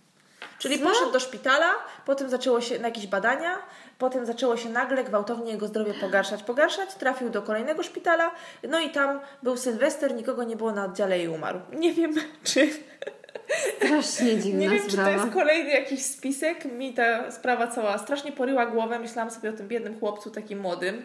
[0.58, 0.84] Czyli Co?
[0.84, 1.70] poszedł do szpitala,
[2.06, 3.58] potem zaczęło się na jakieś badania,
[3.98, 8.30] potem zaczęło się nagle gwałtownie jego zdrowie pogarszać, pogarszać, trafił do kolejnego szpitala,
[8.68, 11.60] no i tam był Sylwester, nikogo nie było na oddziale i umarł.
[11.72, 12.14] Nie wiem,
[12.44, 12.68] czy
[13.76, 15.08] Strasznie dziwna Nie wiem, sprawa.
[15.10, 16.64] czy to jest kolejny jakiś spisek.
[16.64, 18.98] Mi ta sprawa cała strasznie poryła głowę.
[18.98, 21.04] Myślałam sobie o tym biednym chłopcu, takim młodym,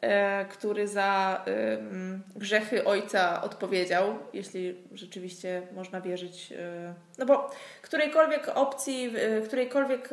[0.00, 6.52] e, który za em, grzechy ojca odpowiedział, jeśli rzeczywiście można wierzyć.
[6.52, 7.50] E, no bo
[7.82, 10.10] którejkolwiek opcji, e, którejkolwiek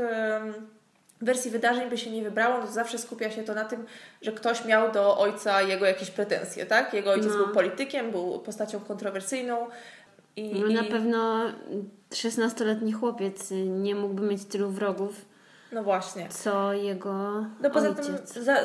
[1.21, 3.85] wersji wydarzeń by się nie wybrało, no to zawsze skupia się to na tym,
[4.21, 6.93] że ktoś miał do ojca jego jakieś pretensje, tak?
[6.93, 7.37] Jego ojciec No.
[7.37, 9.67] był politykiem, był postacią kontrowersyjną.
[10.35, 11.41] I, No na i- pewno
[12.11, 15.25] 16-letni chłopiec nie mógłby mieć tylu wrogów,
[15.71, 16.29] No właśnie.
[16.29, 18.33] co jego No poza ojciec.
[18.33, 18.55] tym za,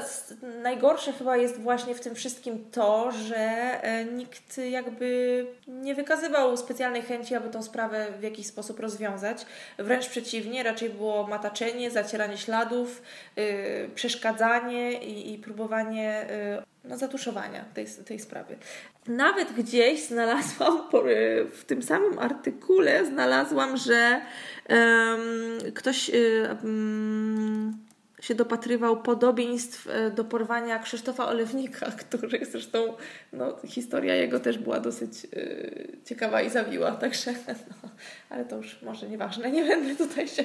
[0.62, 3.36] najgorsze chyba jest właśnie w tym wszystkim to, że
[3.82, 9.46] e, nikt jakby nie wykazywał specjalnej chęci, aby tą sprawę w jakiś sposób rozwiązać.
[9.78, 13.02] Wręcz przeciwnie, raczej było mataczenie, zacieranie śladów,
[13.38, 18.56] y, przeszkadzanie i, i próbowanie y, no, zatuszowania tej, tej sprawy.
[19.06, 24.20] Nawet gdzieś znalazłam y, w tym samym artykule znalazłam, że
[24.68, 25.20] em,
[25.74, 26.10] ktoś
[26.62, 27.90] mm,
[28.20, 32.94] się dopatrywał podobieństw e, do porwania Krzysztofa Olewnika, który zresztą,
[33.32, 37.32] no, historia jego też była dosyć y, ciekawa i zawiła, także,
[37.82, 37.88] no,
[38.30, 40.44] ale to już może nieważne, nie będę tutaj się,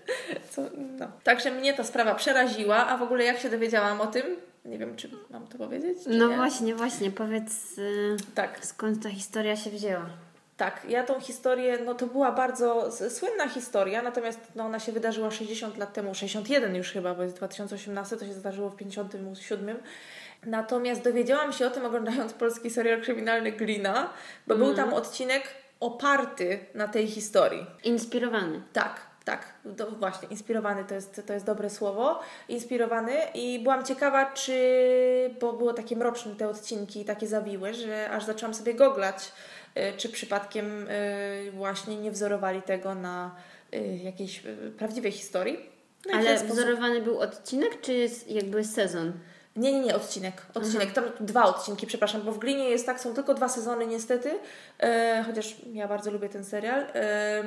[0.50, 0.62] co,
[0.98, 1.06] no.
[1.24, 4.26] Także mnie ta sprawa przeraziła, a w ogóle jak się dowiedziałam o tym,
[4.66, 6.36] nie wiem, czy mam to powiedzieć, No nie?
[6.36, 10.06] właśnie, właśnie, powiedz y, Tak, skąd ta historia się wzięła.
[10.56, 15.30] tak, ja tą historię, no to była bardzo słynna historia, natomiast no, ona się wydarzyła
[15.30, 19.76] 60 lat temu, 61 już chyba, bo jest 2018, to się zdarzyło w 57.
[20.46, 24.10] Natomiast dowiedziałam się o tym oglądając polski serial kryminalny Glina,
[24.46, 25.42] bo był tam odcinek
[25.80, 27.66] oparty na tej historii.
[27.84, 28.62] Inspirowany.
[28.72, 34.32] Tak, tak, to właśnie, inspirowany to jest, to jest dobre słowo, inspirowany i byłam ciekawa,
[34.32, 34.60] czy,
[35.40, 39.32] bo było takie mroczne te odcinki, takie zawiłe, że aż zaczęłam sobie goglać,
[39.76, 43.36] y, czy przypadkiem y, właśnie nie wzorowali tego na
[43.74, 44.42] y, jakiejś
[44.78, 45.70] prawdziwej historii.
[46.06, 49.12] No Ale sposób- wzorowany był odcinek, czy jest jakby sezon?
[49.56, 50.42] Nie, nie, nie, odcinek.
[50.54, 50.92] Odcinek.
[50.92, 54.38] Tam dwa odcinki, przepraszam, bo w Glinie jest tak, są tylko dwa sezony niestety,
[54.80, 56.80] e, chociaż ja bardzo lubię ten serial.
[56.80, 57.44] E,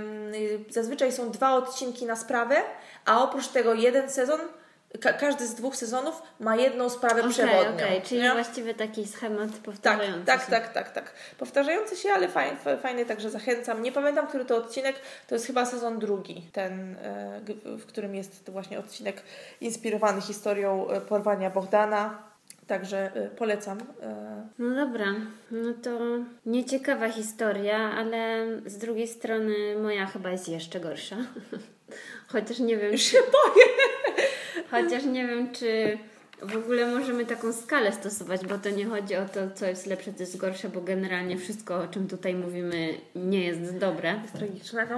[0.69, 2.56] zazwyczaj są dwa odcinki na sprawę,
[3.06, 4.39] a oprócz tego jeden sezon,
[5.02, 7.73] ka- każdy z dwóch sezonów ma jedną sprawę Okej, przewodnią.
[7.75, 8.32] okej, czyli nie?
[8.32, 10.52] właściwie taki schemat Tak, powtarzający tak, się.
[10.52, 11.13] tak, tak, tak.
[11.38, 13.84] Powtarzający się, ale fajny, fajny, także zachęcam.
[13.84, 14.95] Nie pamiętam, który to odcinek,
[15.28, 19.21] to jest chyba sezon drugi, ten, e, w którym jest to właśnie odcinek
[19.62, 22.30] inspirowany historią e, porwania Bohdana.
[22.67, 23.78] Także e, polecam.
[24.60, 25.06] No dobra,
[25.52, 25.89] no to
[26.45, 31.15] nieciekawa historia, ale z drugiej strony moja chyba jest jeszcze gorsza.
[32.32, 33.65] Chociaż nie wiem, Już się boję.
[34.71, 35.97] Chociaż nie wiem, czy
[36.41, 40.13] w ogóle możemy taką skalę stosować, bo to nie chodzi o to, co jest lepsze,
[40.13, 44.21] co jest gorsze, bo generalnie wszystko, o czym tutaj mówimy, nie jest dobre.
[44.34, 44.97] Tragiczne, no.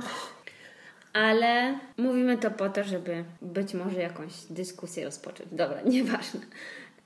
[1.14, 5.50] Ale mówimy to po to, żeby być może jakąś dyskusję rozpocząć.
[5.52, 6.40] Dobra, nieważne.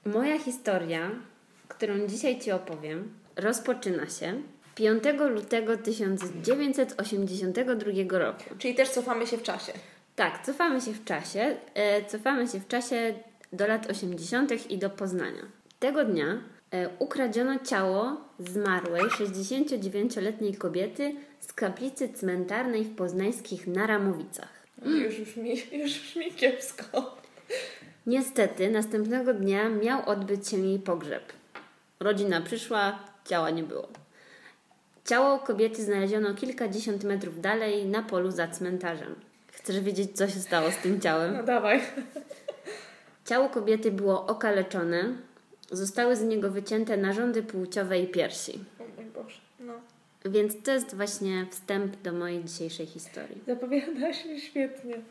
[0.05, 1.11] Moja historia,
[1.67, 4.41] którą dzisiaj Ci opowiem, rozpoczyna się
[4.75, 8.43] 5 lutego 1982 roku.
[8.59, 9.73] Czyli też cofamy się w czasie.
[10.15, 11.57] Tak, cofamy się w czasie.
[11.73, 13.13] E, cofamy się w czasie
[13.53, 14.71] do lat 80.
[14.71, 15.41] i do Poznania.
[15.79, 24.65] Tego dnia e, ukradziono ciało zmarłej 69-letniej kobiety z kaplicy cmentarnej w poznańskich Naramowicach.
[24.85, 27.17] Już brzmi, już brzmi kiepsko.
[28.07, 31.33] Niestety, następnego dnia miał odbyć się jej pogrzeb.
[31.99, 33.87] Rodzina przyszła, ciała nie było.
[35.05, 39.15] Ciało kobiety znaleziono kilkadziesiąt metrów dalej na polu za cmentarzem.
[39.65, 41.33] Chcesz wiedzieć, co się stało z tym ciałem?
[41.33, 41.81] No dawaj.
[43.25, 45.13] Ciało kobiety było okaleczone,
[45.71, 48.59] zostały z niego wycięte narządy płciowe i piersi.
[48.79, 49.37] O mój Boże.
[49.59, 49.73] No.
[50.25, 53.41] Więc to jest właśnie wstęp do mojej dzisiejszej historii.
[53.47, 55.01] Zapowiada się świetnie.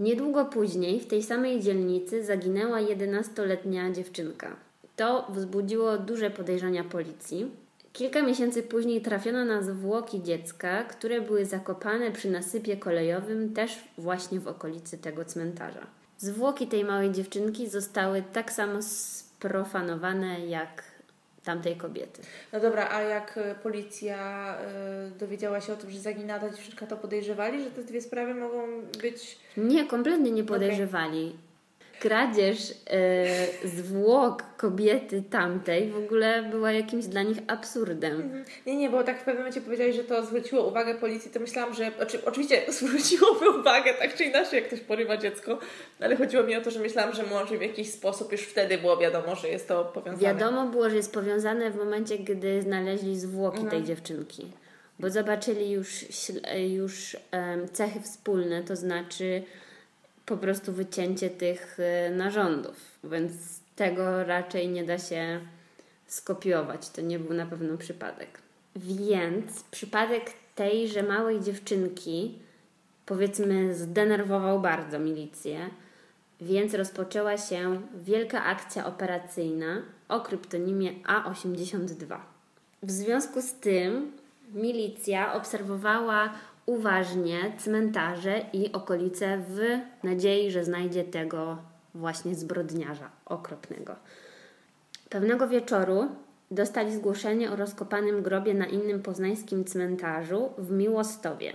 [0.00, 4.56] Niedługo później w tej samej dzielnicy zaginęła 11-letnia dziewczynka.
[4.96, 7.50] To wzbudziło duże podejrzenia policji.
[7.98, 14.40] Kilka miesięcy później trafiono na zwłoki dziecka, które były zakopane przy nasypie kolejowym, też właśnie
[14.40, 15.86] w okolicy tego cmentarza.
[16.18, 20.84] Zwłoki tej małej dziewczynki zostały tak samo sprofanowane jak
[21.44, 22.22] tamtej kobiety.
[22.52, 26.86] No dobra, a jak e, policja e, dowiedziała się o tym, że zaginęła ta dziewczynka,
[26.86, 29.38] to podejrzewali, że te dwie sprawy mogą być...
[29.56, 31.36] Nie, kompletnie nie podejrzewali.
[32.00, 38.44] Kradzież e, zwłok kobiety tamtej w ogóle była jakimś dla nich absurdem.
[38.66, 41.74] Nie, nie, bo tak w pewnym momencie powiedziałeś, że to zwróciło uwagę policji, to myślałam,
[41.74, 45.58] że oczy, oczywiście zwróciłoby uwagę tak czy inaczej, jak ktoś porywa dziecko,
[46.00, 48.96] ale chodziło mi o to, że myślałam, że może w jakiś sposób już wtedy było
[48.96, 50.34] wiadomo, że jest to powiązane.
[50.34, 54.46] Wiadomo było, że jest powiązane w momencie, gdy znaleźli zwłoki tej dziewczynki.
[54.98, 56.04] bo zobaczyli już,
[56.68, 57.16] już
[57.72, 59.42] cechy wspólne, to znaczy
[60.28, 63.32] po prostu wycięcie tych e, narządów, więc
[63.76, 65.40] tego raczej nie da się
[66.06, 66.90] skopiować.
[66.90, 68.38] To nie był na pewno przypadek.
[68.76, 72.38] Więc przypadek tejże małej dziewczynki,
[73.06, 75.70] powiedzmy, zdenerwował bardzo milicję,
[76.40, 82.16] więc rozpoczęła się wielka akcja operacyjna o kryptonimie A82.
[82.82, 84.12] W związku z tym
[84.54, 86.32] milicja obserwowała
[86.68, 89.60] uważnie cmentarze i okolice w
[90.02, 91.58] nadziei, że znajdzie tego
[91.94, 93.96] właśnie zbrodniarza okropnego.
[95.10, 96.08] Pewnego wieczoru
[96.50, 101.52] dostali zgłoszenie o rozkopanym grobie na innym poznańskim cmentarzu w Miłostowie.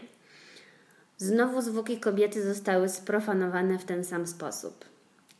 [1.17, 4.85] Znowu zwłoki kobiety zostały sprofanowane w ten sam sposób.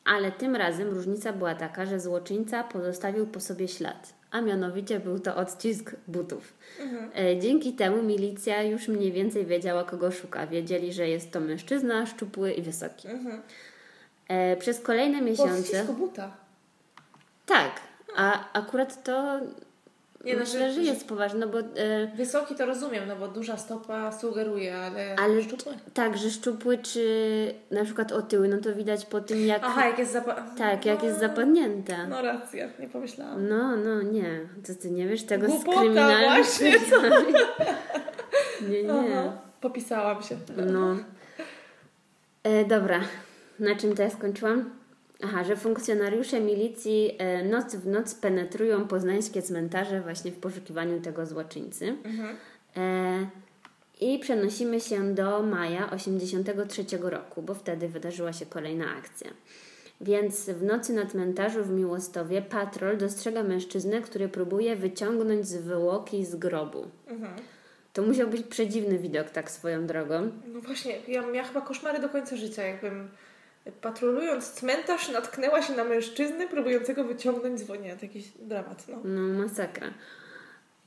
[0.05, 5.19] Ale tym razem różnica była taka, że złoczyńca pozostawił po sobie ślad, a mianowicie był
[5.19, 6.53] to odcisk butów.
[6.79, 7.09] Mhm.
[7.15, 10.47] E, dzięki temu milicja już mniej więcej wiedziała, kogo szuka.
[10.47, 13.07] Wiedzieli, że jest to mężczyzna szczupły i wysoki.
[13.07, 13.41] Mhm.
[14.27, 15.83] E, przez kolejne miesiące.
[15.85, 16.31] Po buta.
[17.45, 17.81] Tak,
[18.15, 19.39] a akurat to
[20.23, 21.59] nie, Myślę, że, że jest poważne, no bo...
[21.59, 25.73] E, wysoki to rozumiem, no bo duża stopa sugeruje, ale, ale szczupły?
[25.93, 29.61] Tak, że szczupły czy na przykład otyły, no to widać po tym jak...
[29.63, 30.35] Aha, jak jest zapa...
[30.57, 32.07] Tak, jak no, jest zapadnięte.
[32.07, 33.47] No racja, nie pomyślałam.
[33.47, 34.39] No, no, nie.
[34.67, 37.01] To ty nie wiesz tego Głupota, z kryminalnym właśnie, co?
[38.69, 38.91] Nie, nie.
[38.91, 40.35] Aha, popisałam się.
[40.71, 40.95] No.
[42.43, 42.99] E, dobra,
[43.59, 44.69] na czym to ja skończyłam?
[45.23, 51.25] Aha, że funkcjonariusze milicji e, noc w noc penetrują poznańskie cmentarze właśnie w poszukiwaniu tego
[51.25, 51.95] złoczyńcy.
[52.03, 52.35] Mhm.
[52.77, 53.27] E,
[54.01, 59.29] I przenosimy się do maja 83 roku, bo wtedy wydarzyła się kolejna akcja.
[60.01, 66.35] Więc w nocy na cmentarzu w Miłostowie patrol dostrzega mężczyznę, który próbuje wyciągnąć zwłoki z
[66.35, 66.87] grobu.
[67.07, 67.33] Mhm.
[67.93, 70.31] To musiał być przedziwny widok, tak swoją drogą.
[70.53, 73.09] No właśnie, ja miałam chyba koszmary do końca życia, jakbym
[73.71, 77.95] patrolując cmentarz, natknęła się na mężczyznę próbującego wyciągnąć dzwonię.
[77.95, 78.99] To jakiś dramat, no.
[79.03, 79.87] No, masakra.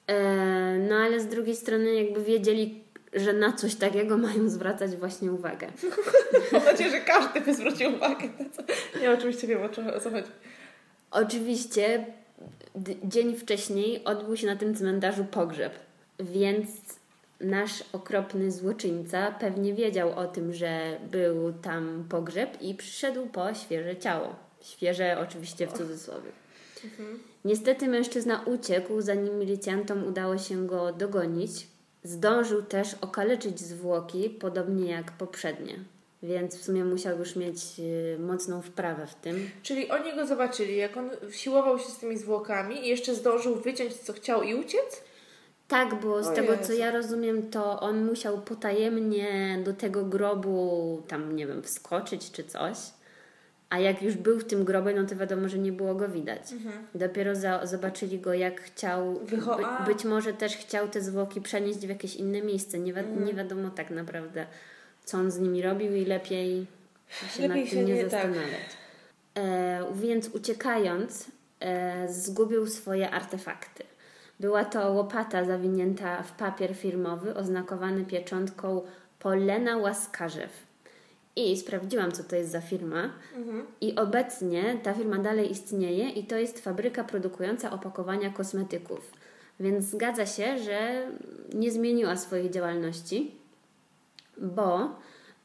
[0.06, 5.32] E, no, ale z drugiej strony jakby wiedzieli, że na coś takiego mają zwracać właśnie
[5.32, 5.66] uwagę.
[6.52, 8.62] Mam nadzieję, że każdy by zwrócił uwagę na co.
[9.00, 9.68] Nie, oczywiście wiem, o
[10.00, 10.30] co chodzi.
[11.10, 12.06] Oczywiście
[13.04, 15.72] dzień wcześniej odbył się na tym cmentarzu pogrzeb,
[16.20, 16.68] więc
[17.40, 23.96] nasz okropny złoczyńca pewnie wiedział o tym, że był tam pogrzeb i przyszedł po świeże
[23.96, 24.35] ciało.
[24.61, 26.31] Świeże oczywiście w cudzysłowie.
[26.85, 27.18] Mhm.
[27.44, 31.66] Niestety mężczyzna uciekł, zanim milicjantom udało się go dogonić.
[32.03, 35.79] Zdążył też okaleczyć zwłoki, podobnie jak poprzednie.
[36.22, 39.51] Więc w sumie musiał już mieć y, mocną wprawę w tym.
[39.62, 43.94] Czyli oni go zobaczyli, jak on siłował się z tymi zwłokami i jeszcze zdążył wyciąć
[43.94, 45.03] co chciał i uciec?
[45.68, 46.64] Tak, bo z o tego Jezu.
[46.64, 52.44] co ja rozumiem, to on musiał potajemnie do tego grobu tam, nie wiem, wskoczyć czy
[52.44, 52.76] coś.
[53.70, 56.52] A jak już był w tym grobie, no to wiadomo, że nie było go widać.
[56.52, 56.87] Mhm.
[56.94, 59.14] Dopiero za, zobaczyli go, jak chciał.
[59.14, 62.79] Wycho- by, być może też chciał te zwłoki przenieść w jakieś inne miejsce.
[62.79, 63.24] Nie, wi- mhm.
[63.24, 64.46] nie wiadomo tak naprawdę,
[65.05, 66.66] co on z nimi robił i lepiej
[67.37, 68.11] się lepiej nad tym się nie, nie tak.
[68.11, 68.61] zastanawiać.
[69.35, 69.44] Tak.
[69.44, 71.26] E, więc uciekając,
[71.61, 73.85] e, zgubił swoje artefakty.
[74.40, 78.83] Była to łopata zawinięta w papier firmowy oznakowany pieczątką
[79.18, 80.66] Polena Łaskarzew.
[81.37, 83.11] I sprawdziłam, co to jest za firma.
[83.37, 83.66] Mhm.
[83.81, 89.12] I obecnie ta firma dalej istnieje i to jest fabryka produkująca opakowania kosmetyków.
[89.61, 91.07] Więc zgadza się, że
[91.55, 93.35] nie zmieniła swojej działalności,
[94.38, 94.90] bo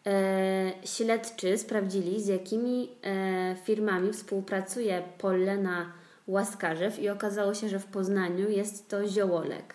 [0.06, 5.94] e, śledczy sprawdzili, z jakimi e, firmami współpracuje Polena
[6.32, 9.74] Łaskarzew i okazało się, że w Poznaniu jest to Ziołolek.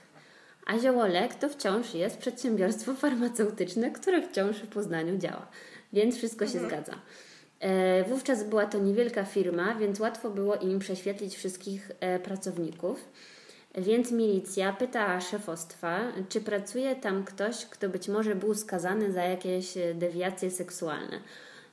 [0.67, 5.47] A Ziołolek to wciąż jest przedsiębiorstwo farmaceutyczne, które wciąż w Poznaniu działa.
[5.93, 6.71] Więc wszystko się mhm.
[6.71, 6.99] zgadza.
[7.61, 13.09] E, wówczas była to niewielka firma, więc łatwo było im prześwietlić wszystkich e, pracowników.
[13.75, 19.75] Więc milicja pyta szefostwa, czy pracuje tam ktoś, kto być może był skazany za jakieś
[19.95, 21.21] dewiacje seksualne.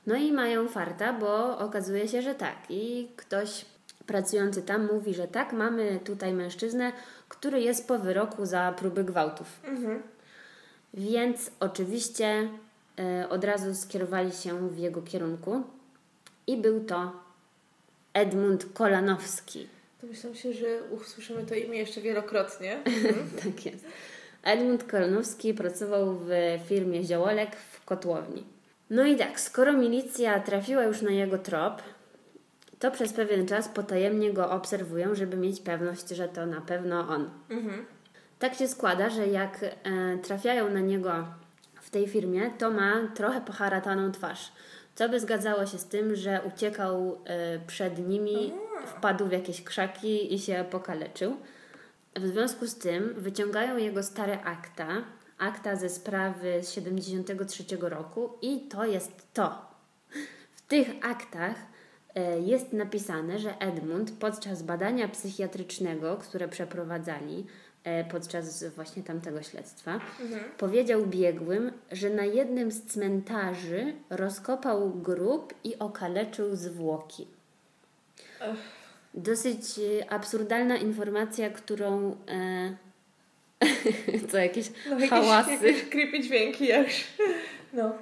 [0.08, 2.56] No i mają farta, bo okazuje się, że tak.
[2.70, 3.66] I ktoś
[4.08, 6.92] pracujący tam mówi, że tak, mamy tutaj mężczyznę,
[7.30, 9.48] który jest po wyroku za próby gwałtów.
[9.64, 10.02] Mhm.
[10.94, 12.50] Więc oczywiście
[13.24, 15.64] y, od razu skierowali się w jego kierunku
[16.48, 17.12] i był to
[18.14, 19.68] Edmund Kolanowski.
[20.02, 22.78] To myślę się, że usłyszymy to imię jeszcze wielokrotnie.
[22.86, 23.30] Mhm.
[23.44, 23.86] tak jest.
[24.44, 26.30] Edmund Kolanowski pracował w
[26.68, 28.44] firmie Ziołolek w Kotłowni.
[28.90, 31.82] No i tak, skoro milicja trafiła już na jego trop,
[32.84, 37.30] to przez pewien czas potajemnie go obserwują, żeby mieć pewność, że to na pewno on.
[37.50, 37.86] Mhm.
[38.40, 41.28] tak się składa, że jak e, trafiają na niego
[41.82, 44.52] w tej firmie, to ma trochę poharataną twarz.
[44.96, 48.54] Co by zgadzało się z tym, że uciekał e, przed nimi,
[48.86, 51.38] wpadł w jakieś krzaki i się pokaleczył.
[52.16, 54.88] W związku z tym wyciągają jego stare akta,
[55.38, 59.66] akta ze sprawy z 73 roku i to jest to.
[60.54, 61.73] W tych aktach
[62.46, 67.46] jest napisane, że Edmund podczas badania psychiatrycznego, które przeprowadzali
[67.84, 70.00] e, podczas właśnie tamtego śledztwa,
[70.58, 77.28] powiedział biegłym, że na jednym z cmentarzy rozkopał grób i okaleczył zwłoki.
[79.14, 82.18] Dosyć e, absurdalna informacja, którą.
[82.28, 82.76] E,
[84.30, 85.52] co jakieś No, hałasy.
[85.52, 87.04] Jakieś, jakieś creepy dźwięki już.
[87.74, 87.94] No.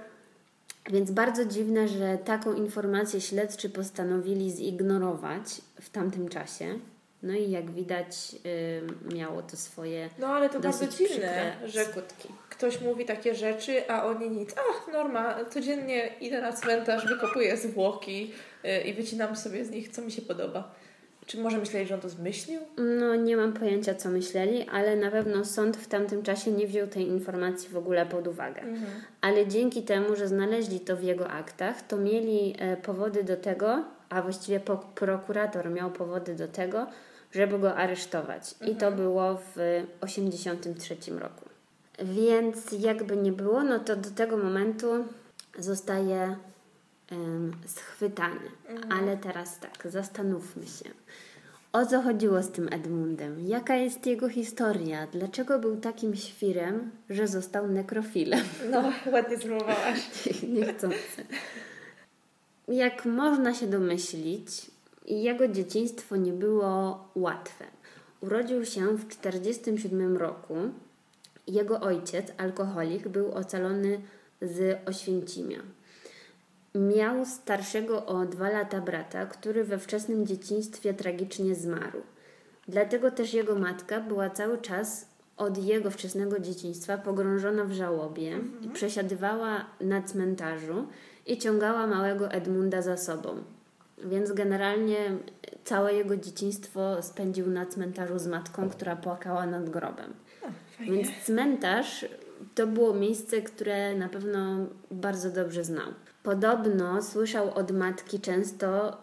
[0.89, 5.43] Więc bardzo dziwne, że taką informację śledczy postanowili zignorować
[5.82, 6.79] w tamtym czasie.
[7.23, 12.29] No i jak widać, y, miało to swoje No ale to bardzo dziwne, że skutki.
[12.49, 14.55] ktoś mówi takie rzeczy, a oni nic.
[14.69, 20.01] Ach, norma, codziennie idę na cmentarz, wykopuję zwłoki yy, i wycinam sobie z nich, co
[20.01, 20.75] mi się podoba.
[21.32, 22.59] Czy może myśleli, że on to zmyślił?
[22.77, 26.88] No, nie mam pojęcia, co myśleli, ale na pewno sąd w tamtym czasie nie wziął
[26.88, 28.61] tej informacji w ogóle pod uwagę.
[29.21, 33.84] Ale dzięki temu, że znaleźli to w jego aktach, to mieli e, powody do tego,
[34.09, 34.59] a właściwie
[34.95, 36.88] prokurator miał powody do tego,
[37.32, 38.55] żeby go aresztować.
[38.67, 41.45] I to było w 1983 roku.
[42.03, 45.05] Więc jakby nie było, no to do tego momentu
[45.59, 46.36] zostaje
[47.66, 48.51] schwytany.
[48.89, 50.89] Ale teraz tak, zastanówmy się.
[51.74, 53.47] O co chodziło z tym Edmundem?
[53.47, 55.07] Jaka jest jego historia?
[55.07, 58.45] Dlaczego był takim świrem, że został nekrofilem?
[58.72, 60.30] No, ładnie zrymowałaś.
[60.59, 61.26] Niechcący.
[62.68, 64.72] Jak można się domyślić,
[65.07, 67.66] jego dzieciństwo nie było łatwe.
[68.22, 70.55] Urodził się w 1947 roku.
[71.47, 74.01] Jego ojciec, alkoholik, był ocalony
[74.41, 75.59] z Oświęcimia.
[76.76, 82.01] Miał starszego o dwa lata brata, który we wczesnym dzieciństwie tragicznie zmarł.
[82.67, 85.07] Dlatego też jego matka była cały czas
[85.38, 90.88] od jego wczesnego dzieciństwa pogrążona w żałobie i przesiadywała na cmentarzu
[91.26, 93.43] i ciągała małego Edmunda za sobą.
[94.05, 94.97] Więc generalnie
[95.63, 100.13] całe jego dzieciństwo spędził na cmentarzu z matką, która płakała nad grobem.
[100.80, 102.05] Więc cmentarz
[102.55, 105.88] to było miejsce, które na pewno bardzo dobrze znał.
[106.24, 108.97] Podobno słyszał od matki często,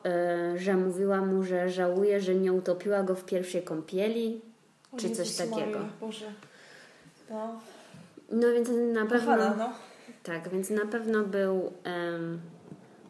[0.55, 4.41] y, że mówiła mu, że żałuje, że nie utopiła go w pierwszej kąpieli,
[4.93, 5.79] O czy coś Jezus takiego.
[5.79, 6.33] Maria, Boże.
[7.31, 7.61] No,
[8.33, 9.35] No więc na pewno.
[9.37, 9.73] kochana, no.
[10.23, 11.73] Tak, więc na pewno był,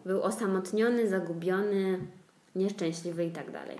[0.04, 1.98] był osamotniony, zagubiony,
[2.54, 3.76] nieszczęśliwy i tak dalej.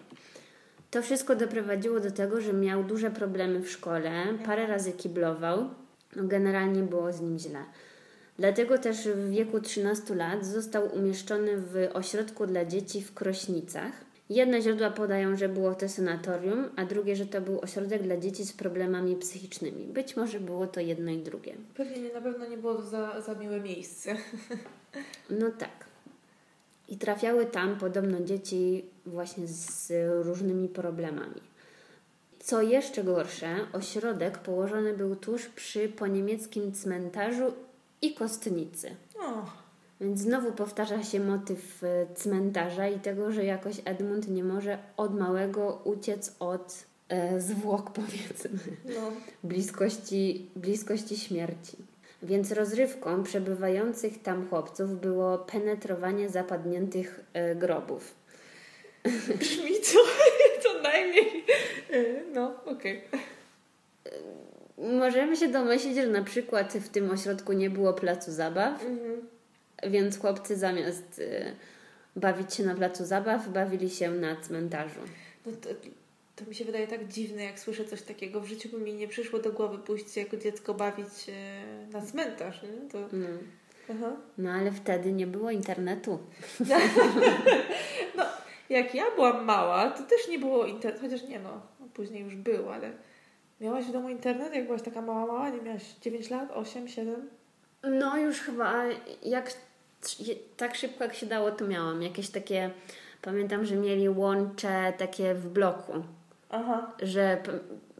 [0.91, 4.13] To wszystko doprowadziło do tego, że miał duże problemy w szkole,
[4.47, 5.71] parę razy kiblował,
[6.17, 7.65] no generalnie było z nim źle.
[8.39, 13.93] Dlatego też w wieku 13 lat został umieszczony w ośrodku dla dzieci w Krośnicach.
[14.31, 18.45] Jedne źródła podają, że było to sanatorium, a drugie, że to był ośrodek dla dzieci
[18.45, 19.85] z problemami psychicznymi.
[19.87, 21.55] Być może było to jedno i drugie.
[21.75, 24.15] Pewnie nie, na pewno nie było to za, za miłe miejsce.
[25.31, 25.87] No tak.
[26.89, 29.93] I trafiały tam podobno dzieci właśnie z
[30.27, 31.41] różnymi problemami.
[32.39, 37.53] Co jeszcze gorsze, ośrodek położony był tuż przy poniemieckim cmentarzu
[38.03, 38.97] i kostnicy.
[39.21, 39.45] O,
[40.01, 45.19] Więc znowu powtarza się motyw e, cmentarza i tego, że jakoś Edmund nie może od
[45.19, 49.13] małego uciec od e, zwłok, powiedzmy no.
[49.45, 51.77] bliskości, bliskości śmierci.
[52.23, 58.15] Więc rozrywką przebywających tam chłopców było penetrowanie zapadniętych e, grobów.
[59.39, 59.99] Brzmi to
[60.63, 61.45] co najmniej.
[61.91, 63.03] e, No, okej.
[64.79, 68.85] Możemy się domyślić, że na przykład w tym ośrodku nie było placu zabaw,
[69.87, 71.53] więc chłopcy zamiast e,
[72.17, 75.01] bawić się na placu zabaw, bawili się na cmentarzu.
[75.47, 75.69] No to,
[76.37, 78.41] to mi się wydaje tak dziwne, jak słyszę coś takiego.
[78.41, 81.63] W życiu by mi nie przyszło do głowy pójść jako dziecko bawić e,
[81.93, 82.63] na cmentarz.
[82.63, 82.89] Nie?
[82.91, 83.27] To, No.
[83.91, 84.17] aha.
[84.39, 86.19] no ale wtedy nie było internetu.
[88.17, 88.25] No,
[88.71, 91.61] jak ja byłam mała, to też nie było internetu, chociaż nie no,
[91.95, 92.93] później już był, ale
[93.61, 97.29] miałaś w domu internet, jak byłaś taka mała, mała, nie miałaś 9 lat, 8, 7?
[97.83, 98.85] No już chyba
[99.23, 99.53] jak
[100.57, 102.71] tak szybko jak się dało, to miałam jakieś takie.
[103.23, 105.93] Pamiętam, że mieli łącze takie w bloku,
[106.51, 106.93] Aha.
[107.03, 107.43] że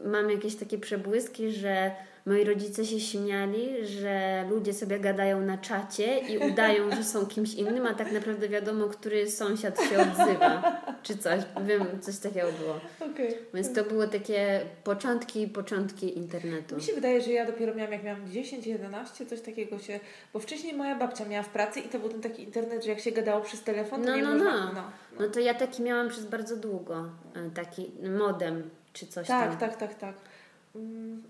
[0.05, 1.91] mam jakieś takie przebłyski, że
[2.25, 7.53] moi rodzice się śmiali, że ludzie sobie gadają na czacie i udają, że są kimś
[7.53, 11.41] innym, a tak naprawdę wiadomo, który sąsiad się odzywa, czy coś.
[11.67, 12.79] Wiem, coś takiego było.
[13.11, 13.33] Okay.
[13.53, 16.75] Więc to było takie początki, początki internetu.
[16.75, 19.99] Mi się wydaje, że ja dopiero miałam, jak miałam 10, 11, coś takiego się...
[20.33, 22.99] Bo wcześniej moja babcia miała w pracy i to był ten taki internet, że jak
[22.99, 24.65] się gadało przez telefon, to no, nie no, można...
[24.65, 24.73] No.
[24.73, 25.25] No, no.
[25.25, 27.05] no to ja taki miałam przez bardzo długo.
[27.35, 29.59] e, Taki modem, czy coś tak, tam.
[29.59, 30.28] Tak, tak, tak, mm,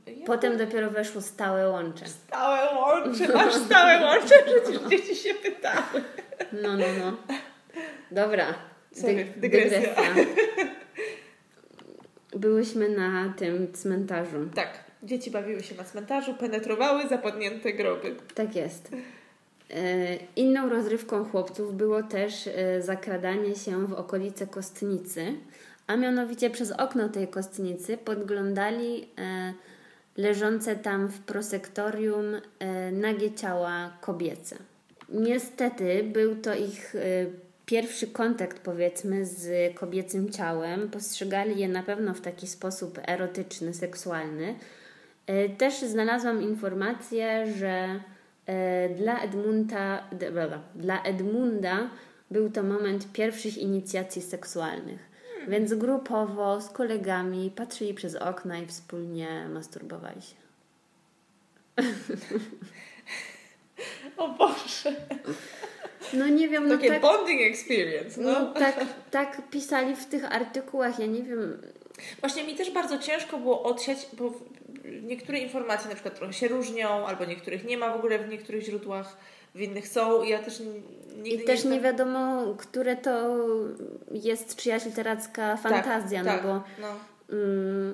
[0.08, 0.66] ja Potem to...
[0.66, 2.08] dopiero weszło stałe łącze.
[2.08, 6.04] Stałe łącze, masz stałe łącze, przecież dzieci się pytały.
[6.54, 7.18] No, no, no.
[8.12, 8.54] Dobra.
[8.92, 9.80] Sorry, dygresja.
[9.80, 10.04] dygresja.
[12.36, 14.50] Byłyśmy na tym cmentarzu.
[14.56, 14.84] Tak.
[15.04, 18.16] Dzieci bawiły się na cmentarzu, penetrowały zapadnięte groby.
[18.36, 18.92] Tak jest.
[19.72, 25.34] E, inną rozrywką chłopców było też e, zakradanie się w okolice kostnicy,
[25.90, 29.54] a mianowicie przez okno tej kostnicy podglądali e,
[30.18, 32.26] leżące tam w prosektorium
[32.92, 34.56] nagie ciała kobiece.
[35.10, 36.96] Niestety był to ich
[37.66, 40.90] pierwszy kontakt, powiedzmy, z kobiecym ciałem.
[40.90, 44.56] Postrzegali je na pewno w taki sposób erotyczny, seksualny.
[45.58, 48.00] Też znalazłam informację, że
[48.98, 50.04] dla Edmunda,
[50.76, 51.90] dla Edmunda
[52.32, 55.09] był to moment pierwszych inicjacji seksualnych.
[55.50, 60.36] Więc grupowo z kolegami patrzyli przez okna i wspólnie masturbowali się.
[64.18, 64.96] O Boże.
[66.14, 66.68] No nie wiem.
[66.68, 68.22] No Takie tak, bonding experience.
[68.22, 68.32] No.
[68.32, 71.62] no tak, tak pisali w tych artykułach, ja nie wiem.
[72.20, 74.34] Właśnie mi też bardzo ciężko było odsiać, bo
[75.02, 78.64] niektóre informacje na przykład trochę się różnią, albo niektórych nie ma w ogóle w niektórych
[78.64, 79.18] źródłach,
[79.60, 80.24] w innych są.
[80.24, 80.62] Ja też
[81.24, 83.38] nigdy I też nie, nie wiadomo, które to
[84.12, 86.64] jest czyjaś literacka tak, fantazja, tak, no tak, bo.
[86.82, 86.88] No.
[87.38, 87.94] Mm,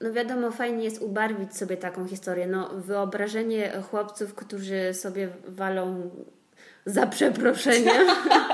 [0.00, 2.46] no wiadomo, fajnie jest ubarwić sobie taką historię.
[2.46, 6.10] No, wyobrażenie chłopców, którzy sobie walą
[6.86, 8.06] za przeproszeniem,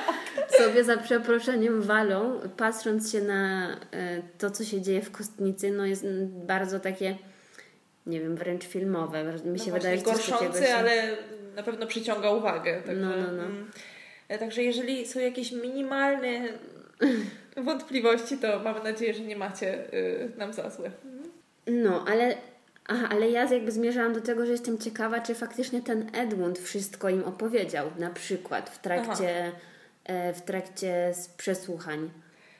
[0.64, 5.86] sobie za przeproszeniem walą, patrząc się na e, to, co się dzieje w kostnicy, no
[5.86, 7.16] jest bardzo takie,
[8.06, 9.24] nie wiem, wręcz filmowe.
[9.24, 10.74] Mi no się wydaje, że gorszący, się...
[10.74, 11.16] ale
[11.56, 12.82] na pewno przyciąga uwagę.
[12.82, 13.42] Także, no, no, no.
[13.42, 13.70] Mm,
[14.28, 16.42] e, także jeżeli są jakieś minimalne
[17.56, 20.90] wątpliwości, to mamy nadzieję, że nie macie y, nam za złe.
[21.66, 22.36] No, ale
[22.88, 27.08] Aha, ale ja jakby zmierzałam do tego, że jestem ciekawa, czy faktycznie ten Edmund wszystko
[27.08, 29.52] im opowiedział, na przykład w trakcie,
[30.04, 32.10] e, w trakcie przesłuchań.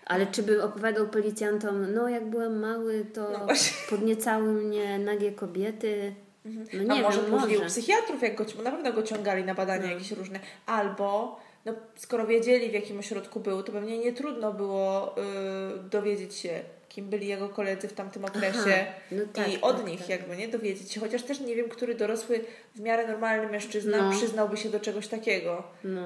[0.06, 3.46] Ale czy by opowiadał policjantom, no jak byłem mały, to no
[3.90, 6.14] podniecały mnie nagie kobiety.
[6.46, 6.86] Mhm.
[6.86, 7.66] No nie A może wiem, może.
[7.66, 9.92] psychiatrów, jak go, na pewno go ciągali na badania no.
[9.92, 10.40] jakieś różne.
[10.66, 16.34] Albo no, skoro wiedzieli w jakim ośrodku był, to pewnie nie trudno było y, dowiedzieć
[16.34, 20.08] się, kim byli jego koledzy w tamtym okresie no tak, i od tak, nich tak.
[20.08, 21.00] jakby nie dowiedzieć się.
[21.00, 22.44] Chociaż też nie wiem, który dorosły,
[22.74, 24.10] w miarę normalny mężczyzna no.
[24.10, 25.62] przyznałby się do czegoś takiego.
[25.84, 26.02] No.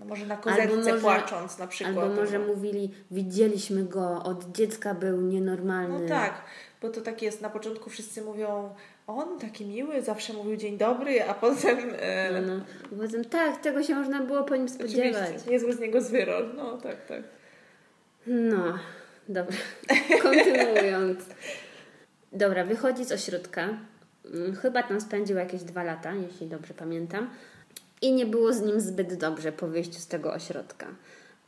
[0.00, 1.98] no może na kozetce płacząc na przykład.
[1.98, 2.46] Albo może no.
[2.46, 6.00] mówili, widzieliśmy go, od dziecka był nienormalny.
[6.00, 6.42] No tak,
[6.82, 8.74] bo to tak jest, na początku wszyscy mówią
[9.06, 11.78] on taki miły, zawsze mówił dzień dobry, a potem...
[11.98, 12.40] E...
[12.40, 12.64] No, no.
[13.02, 15.22] Potem tak, tego się można było po nim spodziewać.
[15.22, 17.22] Oczywiście, niezły z niego zwyrol, no tak, tak.
[18.26, 18.78] No,
[19.28, 19.56] Dobra,
[20.22, 21.18] kontynuując.
[22.32, 23.68] Dobra, wychodzi z ośrodka.
[24.34, 27.30] Mm, chyba tam spędził jakieś dwa lata, jeśli dobrze pamiętam.
[28.02, 30.86] I nie było z nim zbyt dobrze po wyjściu z tego ośrodka.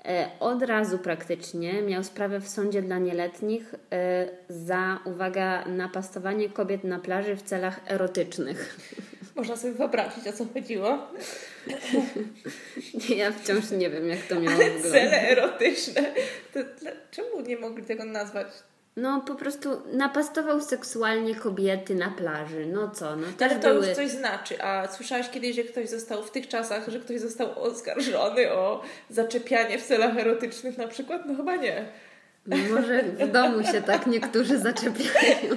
[0.07, 6.85] E, od razu praktycznie miał sprawę w sądzie dla nieletnich e, za, uwaga, napastowanie kobiet
[6.85, 8.77] na plaży w celach erotycznych.
[9.37, 10.99] Można sobie wyobrazić, o co chodziło.
[13.17, 14.93] ja wciąż nie wiem, jak to miało wyglądać.
[14.93, 16.15] Cele erotyczne.
[16.55, 16.61] To,
[17.11, 18.47] czemu nie mogli tego nazwać?
[18.97, 22.66] No po prostu napastował seksualnie kobiety na plaży.
[22.66, 23.16] No co?
[23.16, 23.86] No, Ale to były...
[23.86, 24.62] już coś znaczy.
[24.62, 29.78] A słyszałaś kiedyś, że ktoś został w tych czasach, że ktoś został oskarżony o zaczepianie
[29.78, 31.22] w celach erotycznych na przykład?
[31.26, 31.86] No chyba nie.
[32.47, 35.55] No może w domu się tak niektórzy zaczepiają.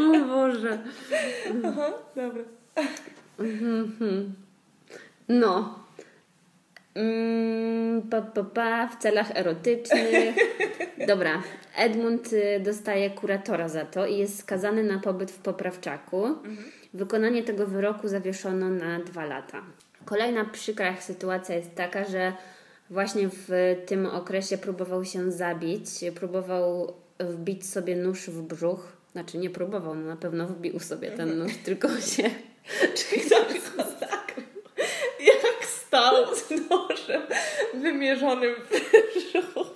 [0.00, 0.78] O Boże.
[1.66, 2.42] Aha, dobra.
[3.38, 4.34] Mhm.
[5.28, 5.85] No.
[6.96, 10.34] Mm, pa, pa, pa, w celach erotycznych.
[11.08, 11.42] Dobra.
[11.76, 16.26] Edmund y, dostaje kuratora za to i jest skazany na pobyt w poprawczaku.
[16.26, 16.56] Mhm.
[16.94, 19.62] Wykonanie tego wyroku zawieszono na dwa lata.
[20.04, 22.32] Kolejna przykra sytuacja jest taka, że
[22.90, 29.50] właśnie w tym okresie próbował się zabić, próbował wbić sobie nóż w brzuch znaczy nie
[29.50, 32.30] próbował, no na pewno wbił sobie ten nóż, tylko się...
[32.94, 34.05] Czyli to tak, jak
[35.96, 37.22] stał z nożem
[37.74, 38.70] wymierzonym w
[39.50, 39.66] brzuch.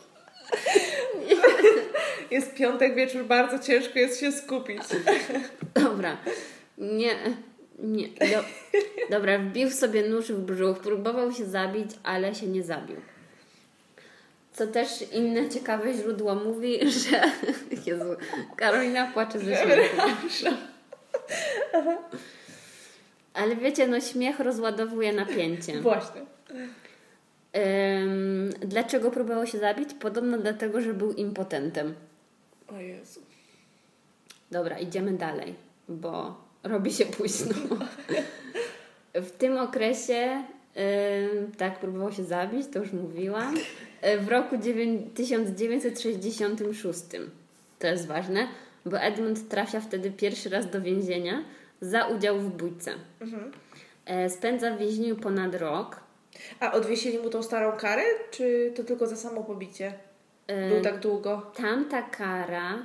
[2.31, 4.83] Jest piątek wieczór bardzo ciężko jest się skupić.
[5.75, 6.16] Dobra.
[6.79, 7.14] Nie.
[7.79, 8.09] Nie.
[8.09, 8.45] Do,
[9.11, 12.97] dobra, wbił sobie nóż w brzuch, próbował się zabić, ale się nie zabił.
[14.53, 17.23] Co też inne ciekawe źródło mówi, że.
[17.87, 18.16] Jezu,
[18.57, 19.97] Karolina płacze ze śmiechu.
[23.35, 25.81] Ale wiecie, no śmiech rozładowuje napięcie.
[25.91, 26.20] Właśnie.
[28.03, 29.95] Ym, dlaczego próbował się zabić?
[29.95, 31.95] Podobno dlatego, że był impotentem.
[32.68, 33.20] O Jezu.
[34.51, 35.55] Dobra, idziemy dalej,
[35.89, 37.55] bo robi się późno.
[39.14, 40.43] W tym okresie,
[41.59, 43.55] tak, próbował się zabić, to już mówiłam.
[44.20, 47.01] W roku dziewię- 1966,
[47.78, 48.49] to jest ważne,
[48.87, 51.45] bo Edmund trafia wtedy pierwszy raz do więzienia
[51.81, 52.93] za udział w bójce.
[53.20, 53.53] Mhm.
[54.07, 56.01] E, Spędza w więzieniu ponad rok.
[56.61, 59.93] A odwiesili mu tą starą karę, czy to tylko za samo pobicie?
[60.47, 61.53] E, Był tak długo.
[61.57, 62.78] Tamta kara.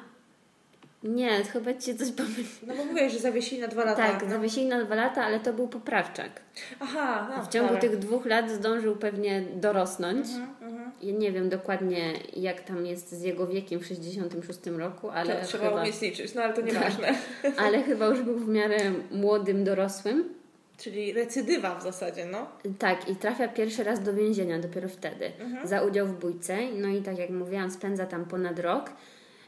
[1.03, 2.47] Nie, chyba ci coś pomyliło.
[2.67, 4.07] No bo mówię, że zawiesili na dwa lata.
[4.07, 4.29] Tak, no.
[4.29, 6.41] zawiesili na dwa lata, ale to był poprawczak.
[6.79, 7.81] Aha, no, W ciągu dobra.
[7.81, 10.27] tych dwóch lat zdążył pewnie dorosnąć.
[10.27, 10.64] Mhm.
[11.01, 15.47] Ja nie wiem dokładnie, jak tam jest z jego wiekiem w 66 roku, ale To
[15.47, 16.73] trzeba chyba, umieć liczyć, no ale to Tak.
[16.73, 17.15] nieważne.
[17.57, 18.77] ale chyba już był w miarę
[19.11, 20.29] młodym, dorosłym.
[20.77, 22.47] Czyli recydywa w zasadzie, no.
[22.79, 25.67] Tak, i trafia pierwszy raz do więzienia dopiero wtedy Mhm.
[25.67, 26.57] za udział w bójce.
[26.73, 28.89] No i tak jak mówiłam, spędza tam ponad rok.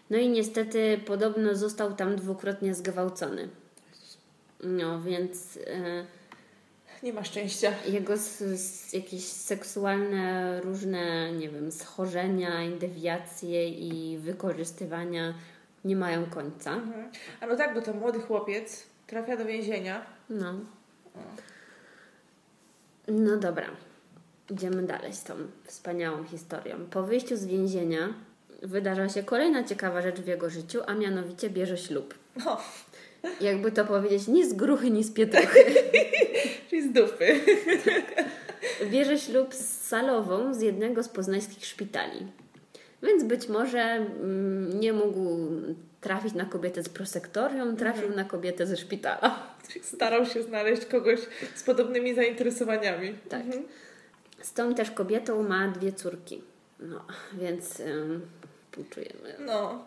[0.10, 3.50] No i niestety podobno został tam dwukrotnie zgwałcony.
[4.64, 6.06] No więc e,
[7.04, 7.74] Nie ma szczęścia.
[7.86, 15.34] jego s, s, jakieś seksualne różne, nie wiem, schorzenia, i dewiacje i wykorzystywania
[15.86, 16.74] nie mają końca.
[16.74, 17.10] Mhm.
[17.42, 20.06] A no tak, bo to młody chłopiec trafia do więzienia.
[20.30, 20.54] No.
[23.08, 23.66] No dobra.
[24.50, 25.34] Idziemy dalej z tą
[25.64, 26.86] wspaniałą historią.
[26.92, 28.14] Po wyjściu z więzienia
[28.62, 32.14] wydarza się kolejna ciekawa rzecz w jego życiu, a mianowicie bierze ślub.
[32.46, 32.62] O,
[33.42, 35.60] Jakby to powiedzieć, ni z gruchy, ni z pietruchy.
[36.70, 37.40] czyli z dupy.
[38.92, 42.28] Bierze ślub z salową z jednego z poznańskich szpitali.
[43.04, 45.38] Więc być może mm, nie mógł
[46.02, 49.58] trafić na kobietę z prosektorium, trafił na kobietę ze szpitala.
[49.68, 51.20] Czyli starał się znaleźć kogoś
[51.56, 53.16] z podobnymi zainteresowaniami.
[53.30, 53.42] Tak.
[53.42, 53.64] Mhm.
[54.42, 56.42] Z tą też kobietą ma dwie córki.
[56.80, 57.02] No,
[57.34, 57.82] więc
[58.78, 59.36] współczujemy.
[59.40, 59.86] No.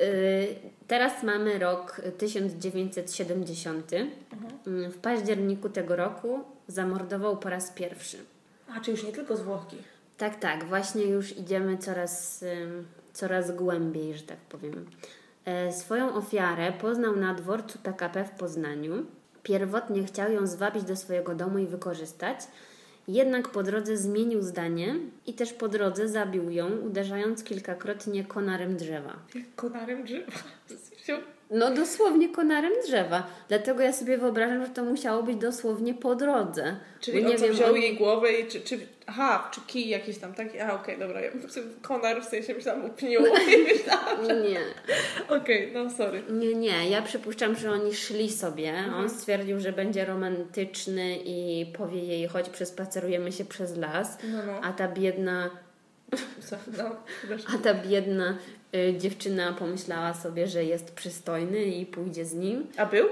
[0.00, 0.54] Y,
[0.86, 3.92] teraz mamy rok 1970.
[3.92, 4.84] Mhm.
[4.84, 8.18] Y, W październiku tego roku zamordował po raz pierwszy.
[8.76, 9.76] A, czy już nie tylko zwłoki.
[10.18, 12.44] Tak, tak, właśnie już idziemy coraz,
[13.12, 14.86] coraz głębiej, że tak powiem.
[15.44, 19.06] E, swoją ofiarę poznał na dworcu PKP w Poznaniu.
[19.42, 22.38] Pierwotnie chciał ją zwabić do swojego domu i wykorzystać,
[23.08, 24.96] jednak po drodze zmienił zdanie
[25.26, 29.16] i też po drodze zabił ją, uderzając kilkakrotnie konarem drzewa.
[29.56, 30.32] Konarem drzewa.
[31.52, 33.26] No dosłownie konarem drzewa.
[33.48, 36.76] Dlatego ja sobie wyobrażam, że to musiało być dosłownie po drodze.
[37.00, 38.78] Czyli Bo on co wziął on- jej głowę i czy, czy...
[39.06, 40.60] Aha, czy kij jakiś tam taki?
[40.60, 41.20] A, okej, dobra.
[41.20, 41.30] Ja
[41.82, 44.26] konar w sensie myślałam upniu i myślałam...
[44.26, 44.60] Nie.
[45.36, 46.22] Okej, no sorry.
[46.30, 46.90] Nie, nie.
[46.90, 48.70] Ja przypuszczam, że oni szli sobie.
[48.70, 48.94] Mhm.
[48.94, 54.18] On stwierdził, że będzie romantyczny i powie jej, chodź, przespacerujemy się przez las.
[54.32, 54.60] No, no.
[54.62, 55.50] A ta biedna?
[56.78, 56.96] No,
[57.54, 58.38] a ta biedna
[58.98, 62.66] dziewczyna pomyślała sobie, że jest przystojny i pójdzie z nim.
[62.76, 63.06] A był?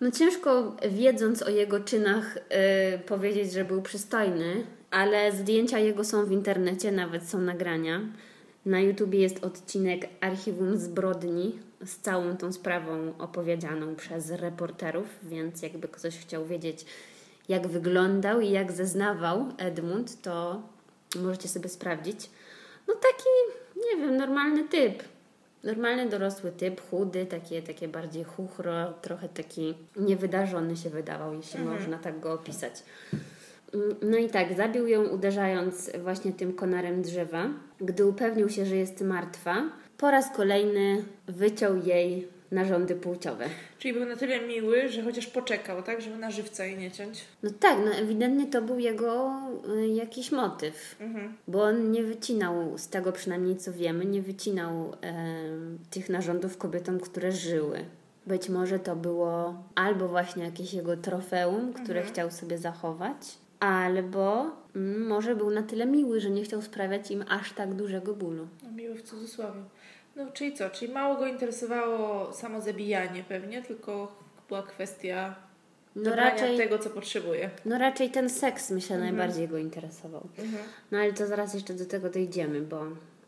[0.00, 2.40] No ciężko wiedząc o jego czynach y,
[2.98, 8.00] powiedzieć, że był przystojny, ale zdjęcia jego są w internecie, nawet są nagrania.
[8.66, 15.88] Na YouTubie jest odcinek Archiwum Zbrodni z całą tą sprawą opowiedzianą przez reporterów, więc jakby
[15.88, 16.84] ktoś chciał wiedzieć,
[17.48, 20.62] jak wyglądał i jak zeznawał Edmund, to
[21.16, 22.30] możecie sobie sprawdzić.
[22.88, 23.28] No taki,
[23.76, 25.02] nie wiem, normalny typ.
[25.64, 31.98] Normalny dorosły typ, chudy, takie, takie bardziej chuchro, trochę taki niewydarzony się wydawał, jeśli można
[31.98, 32.82] tak go opisać.
[33.74, 37.48] Mm, No i tak, zabił ją uderzając właśnie tym konarem drzewa.
[37.80, 39.62] Gdy upewnił się, że jest martwa,
[39.98, 43.44] po raz kolejny wyciął jej narządy płciowe.
[43.78, 46.00] Czyli był na tyle miły, że chociaż poczekał, tak?
[46.00, 47.24] Żeby na żywca jej nie ciąć.
[47.42, 49.32] No tak, no ewidentnie to był jego
[49.76, 50.96] y, jakiś motyw.
[51.00, 51.34] Mhm.
[51.48, 57.00] Bo on nie wycinał, z tego przynajmniej co wiemy, nie wycinał em, tych narządów kobietom,
[57.00, 57.84] które żyły.
[58.26, 65.06] Być może to było albo właśnie jakieś jego trofeum, które chciał sobie zachować, albo mm,
[65.06, 68.48] może był na tyle miły, że nie chciał sprawiać im aż tak dużego bólu.
[68.62, 69.60] No, miły w cudzysłowie.
[70.16, 70.70] No, czyli co?
[70.70, 74.16] Czyli mało go interesowało samo zabijanie pewnie, tylko
[74.48, 75.34] była kwestia
[75.96, 77.50] No raczej, tego, co potrzebuje.
[77.64, 80.28] no raczej ten seks, myślę, najbardziej go interesował.
[80.38, 80.62] Mhm.
[80.90, 82.82] No ale to zaraz jeszcze do tego dojdziemy, bo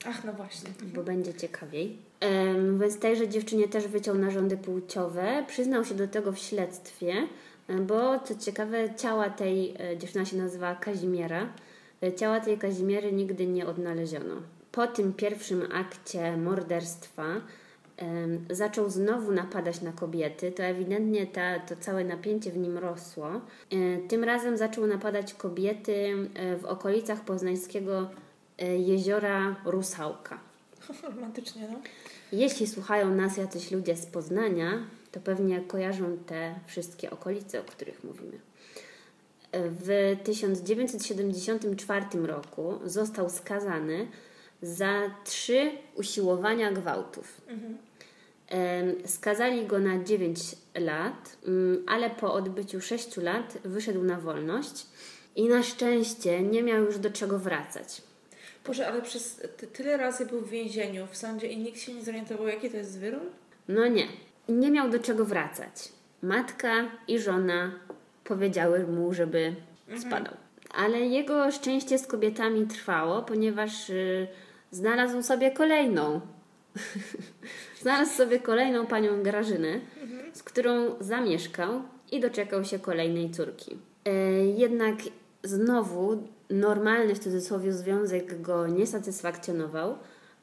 [0.06, 0.70] Ach, no właśnie.
[0.94, 1.96] bo będzie ciekawiej.
[2.20, 5.44] Em, Więc tejże dziewczynie też wyciął narządy płciowe.
[5.48, 7.14] Przyznał się do tego w śledztwie,
[7.80, 11.48] bo co ciekawe, ciała tej, e, dziewczyna się nazywa Kazimiera,
[12.02, 14.34] e, ciała tej Kazimiery nigdy nie odnaleziono.
[14.78, 17.24] Po tym pierwszym akcie morderstwa
[18.50, 20.52] zaczął znowu napadać na kobiety.
[20.52, 23.28] To ewidentnie ta, to całe napięcie w nim rosło.
[23.28, 23.40] E,
[24.08, 28.10] Tym razem zaczął napadać kobiety e, w okolicach poznańskiego
[28.58, 30.40] e, jeziora Rusałka.
[31.14, 31.78] Romantycznie, no.
[32.32, 38.04] Jeśli słuchają nas jacyś ludzie z Poznania, to pewnie kojarzą te wszystkie okolice, o których
[38.04, 38.38] mówimy.
[39.52, 44.06] W 1974 roku został skazany
[44.62, 47.40] za trzy usiłowania gwałtów.
[48.48, 50.40] Em, Skazali go na 9
[50.74, 54.86] lat, mm, ale po odbyciu 6 lat wyszedł na wolność
[55.36, 58.02] i na szczęście nie miał już do czego wracać.
[58.66, 62.04] Boże, ale przez ty- tyle razy był w więzieniu, w sądzie i nikt się nie
[62.04, 63.22] zorientował, jaki to jest wyrok?
[63.68, 64.06] No nie,
[64.48, 65.92] nie miał do czego wracać.
[66.22, 66.70] Matka
[67.08, 67.72] i żona
[68.24, 69.54] powiedziały mu, żeby
[69.98, 70.34] spadał.
[70.74, 74.28] Ale jego szczęście z kobietami trwało, ponieważ y,
[74.70, 76.20] znalazł sobie kolejną.
[77.82, 79.80] znalazł sobie kolejną panią Grażynę,
[80.32, 83.78] z którą zamieszkał i doczekał się kolejnej córki.
[84.04, 84.10] E,
[84.46, 84.94] jednak
[85.44, 89.98] znowu normalny w cudzysłowie związek go nie satysfakcjonował,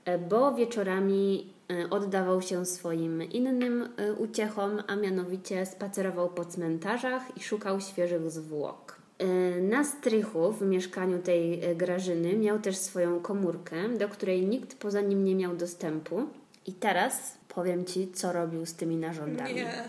[0.06, 7.44] e, bo wieczorami e, oddawał się swoim innym uciechom, a mianowicie spacerował po cmentarzach i
[7.44, 8.95] szukał świeżych zwłok.
[9.18, 9.26] E,
[9.62, 15.02] Na strychu w mieszkaniu tej e, Grażyny miał też swoją komórkę, do której nikt poza
[15.02, 16.28] nim nie miał dostępu.
[16.68, 19.54] I teraz powiem Ci, co robił z tymi narządami.
[19.56, 19.84] Nie.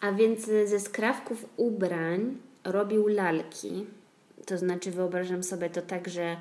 [0.00, 3.86] A więc ze skrawków ubrań robił lalki.
[4.46, 6.36] To znaczy, wyobrażam sobie to tak, że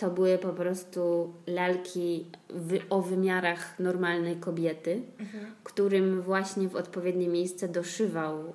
[0.00, 5.02] to były po prostu lalki wy- o wymiarach normalnej kobiety,
[5.64, 8.52] którym właśnie w odpowiednie miejsce doszywał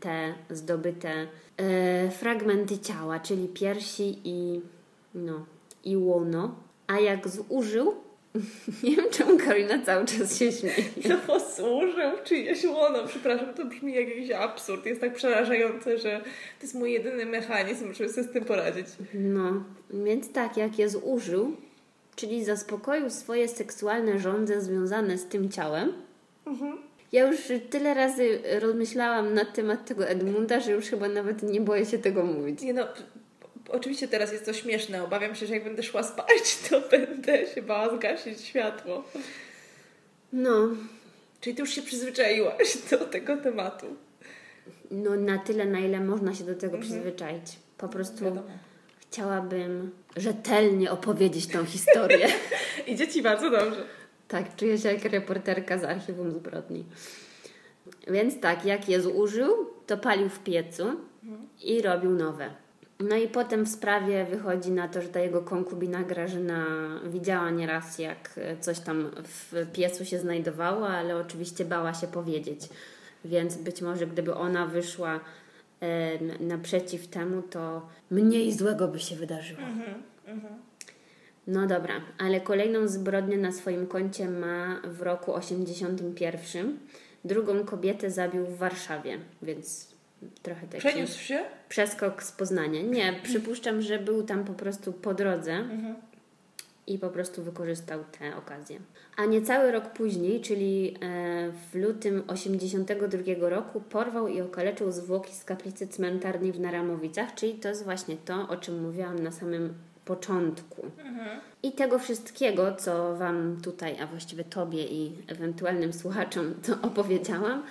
[0.00, 4.60] te zdobyte e, fragmenty ciała, czyli piersi i,
[5.14, 5.44] no,
[5.84, 6.54] i łono.
[6.86, 7.94] A jak zużył,
[8.82, 10.84] nie wiem czemu Karolina cały czas się śmieje.
[11.08, 13.06] No posłużył czyjeś łono.
[13.06, 14.86] Przepraszam, to brzmi jak jakiś absurd.
[14.86, 16.20] Jest tak przerażające, że
[16.58, 18.86] to jest mój jedyny mechanizm, żeby sobie z tym poradzić.
[19.14, 21.56] No, więc tak, jak je zużył,
[22.16, 25.92] czyli zaspokoił swoje seksualne żądze związane z tym ciałem.
[27.12, 31.86] Ja już tyle razy rozmyślałam na temat tego Edmunda, że już chyba nawet nie boję
[31.86, 32.62] się tego mówić.
[32.62, 32.86] Nie no,
[33.72, 35.04] oczywiście teraz jest to śmieszne.
[35.04, 39.04] Obawiam się, że jak będę szła spać, to będę się bała zgasić światło.
[40.32, 40.68] No,
[41.40, 43.86] Czyli ty już się przyzwyczaiłaś do tego tematu.
[44.90, 47.44] no na tyle, na ile można się do tego przyzwyczaić.
[47.78, 48.42] Po prostu Wiadomo.
[49.00, 52.28] chciałabym rzetelnie opowiedzieć tą historię.
[52.86, 53.84] Idzie ci bardzo dobrze.
[54.28, 56.84] Tak, czuję się jak reporterka z archiwum zbrodni.
[58.08, 60.84] Więc tak, jak je zużył, to palił w piecu
[61.62, 62.50] i robił nowe.
[63.02, 66.66] No i potem w sprawie wychodzi na to, że ta jego konkubina Grażyna
[67.04, 72.60] widziała nieraz, jak coś tam w piecu się znajdowało, ale oczywiście bała się powiedzieć.
[73.24, 75.20] Więc być może gdyby ona wyszła
[75.80, 79.60] e, naprzeciw temu, to mniej złego by się wydarzyło.
[81.46, 86.78] No dobra, ale kolejną zbrodnię na swoim koncie ma w roku 81.
[87.24, 89.91] Drugą kobietę zabił w Warszawie, więc
[90.42, 91.40] trochę taki Przeniósł się?
[91.68, 92.82] przeskok z Poznania.
[92.82, 95.64] Nie, przypuszczam, że był tam po prostu po drodze
[96.86, 98.78] i po prostu wykorzystał tę okazję.
[99.16, 105.44] A niecały rok później, czyli e, w lutym 82 roku, porwał i okaleczył zwłoki z
[105.44, 110.86] kaplicy cmentarnej w Naramowicach, czyli to jest właśnie to, o czym mówiłam na samym początku.
[111.62, 117.62] I tego wszystkiego, co Wam tutaj, a właściwie Tobie i ewentualnym słuchaczom to opowiedziałam,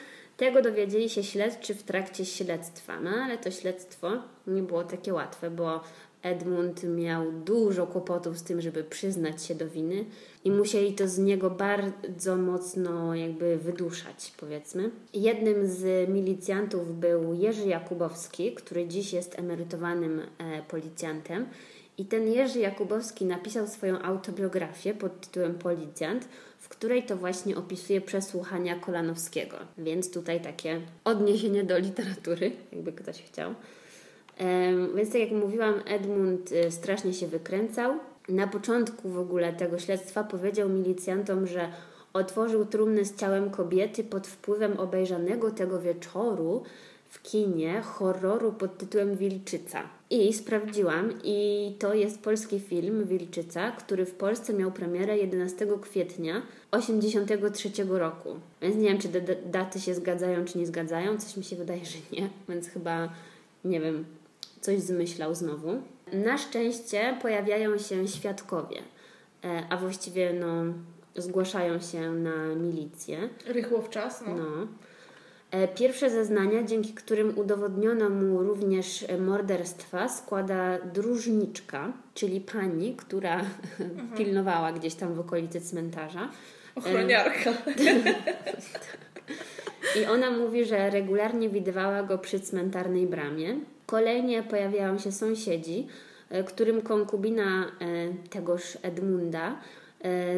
[0.42, 3.00] tego dowiedzieli się śledczy w trakcie śledztwa.
[3.00, 4.12] No ale to śledztwo
[4.48, 5.82] nie było takie łatwe, bo
[6.22, 10.06] Edmund miał dużo kłopotów z tym, żeby przyznać się do winy
[10.44, 14.90] i musieli to z niego bardzo mocno jakby wyduszać, powiedzmy.
[15.14, 21.46] Jednym z milicjantów był Jerzy Jakubowski, który dziś jest emerytowanym e, policjantem.
[21.98, 26.28] I ten Jerzy Jakubowski napisał swoją autobiografię pod tytułem Policjant,
[26.72, 29.58] której to właśnie opisuje przesłuchania Kolanowskiego.
[29.78, 33.54] Więc tutaj takie odniesienie do literatury, jakby ktoś chciał.
[34.96, 37.94] Więc tak jak mówiłam, Edmund y, strasznie się wykręcał.
[38.30, 41.72] Na początku w ogóle tego śledztwa powiedział milicjantom, że
[42.14, 46.64] otworzył trumnę z ciałem kobiety pod wpływem obejrzanego tego wieczoru
[47.12, 49.84] w kinie horroru pod tytułem Wilczyca.
[50.10, 56.42] I sprawdziłam, i to jest polski film Wilczyca, który w Polsce miał premierę 11 kwietnia
[56.72, 58.30] 83 roku.
[58.62, 61.18] Więc nie wiem, czy te daty się zgadzają, czy nie zgadzają.
[61.18, 63.10] Coś mi się wydaje, że nie, więc chyba
[63.66, 64.06] nie wiem,
[64.62, 65.82] coś zmyślał znowu.
[66.14, 68.78] Na szczęście pojawiają się świadkowie,
[69.44, 70.74] e, a właściwie no,
[71.16, 73.30] zgłaszają się na milicję.
[73.46, 74.36] Rychło w czas, no.
[74.36, 74.68] no.
[75.52, 83.42] E, pierwsze zeznania, dzięki którym udowodniono mu również morderstwa, składa dróżniczka, czyli pani, która
[83.80, 84.10] mhm.
[84.18, 86.30] pilnowała gdzieś tam w okolicy cmentarza.
[86.76, 87.54] Ochroniarka.
[90.02, 93.56] I ona mówi, że regularnie widywała go przy cmentarnej bramie.
[93.86, 95.88] Kolejnie pojawiają się sąsiedzi,
[96.30, 97.68] e, którym konkubina e,
[98.30, 99.56] tegoż Edmunda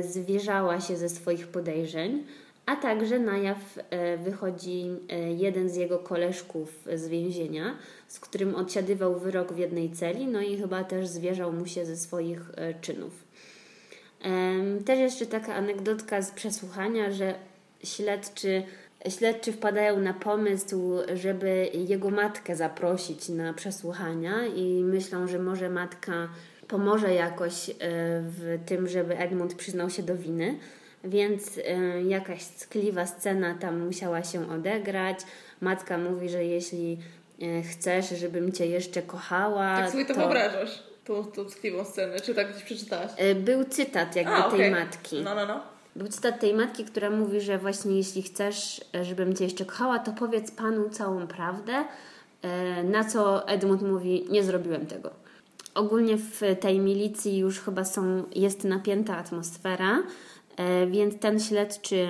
[0.02, 2.24] zwierzała się ze swoich podejrzeń
[2.66, 3.58] a także na jaw
[3.90, 9.92] e, wychodzi e, jeden z jego koleżków z więzienia, z którym odsiadywał wyrok w jednej
[9.92, 13.24] celi, no i chyba też zwierzał mu się ze swoich e, czynów.
[14.86, 17.36] Też jeszcze taka anegdotka z przesłuchania, że
[17.84, 18.64] śledczy,
[19.10, 26.30] śledczy wpadają na pomysł, żeby jego matkę zaprosić na przesłuchania i myślą, że może matka
[26.68, 27.72] pomoże jakoś
[28.22, 30.56] w tym, żeby Edmund przyznał się do winy
[31.04, 31.64] więc y,
[32.08, 35.20] jakaś tkliwa scena tam musiała się odegrać.
[35.62, 36.98] Matka mówi, że jeśli
[37.42, 39.78] y, chcesz, żebym cię jeszcze kochała.
[39.78, 40.20] Tak sobie to, to...
[40.20, 43.12] wyobrażasz, tą, tą tkliwą scenę, czy tak gdzieś przeczytałaś?
[43.22, 45.22] Y, był cytat jakby A, tej matki.
[45.22, 45.62] No, no, no.
[45.96, 50.12] Był cytat tej matki, która mówi, że właśnie jeśli chcesz, żebym cię jeszcze kochała, to
[50.12, 51.84] powiedz panu całą prawdę.
[52.84, 55.10] Na co Edmund mówi, nie zrobiłem tego.
[55.76, 60.04] Ogólnie w tej milicji już chyba są, jest napięta atmosfera.
[60.58, 62.08] E, więc ten śledczy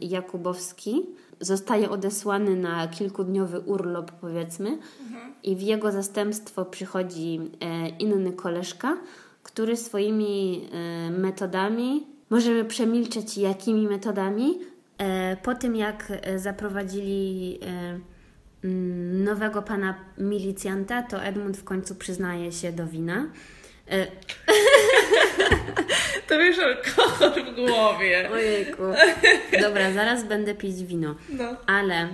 [0.00, 1.02] Jakubowski
[1.40, 5.32] zostaje odesłany na kilkudniowy urlop, powiedzmy, mhm.
[5.42, 8.96] i w jego zastępstwo przychodzi e, inny koleżka,
[9.42, 14.58] który swoimi e, metodami, możemy przemilczeć jakimi metodami,
[15.42, 17.60] po tym jak zaprowadzili
[19.12, 23.26] nowego pana milicjanta, to Edmund w końcu przyznaje się do wina.
[26.28, 28.30] To wiesz, alkohol w głowie.
[28.32, 28.82] Ojejku.
[29.62, 31.14] Dobra, zaraz będę pić wino.
[31.28, 31.56] No.
[31.66, 32.08] Ale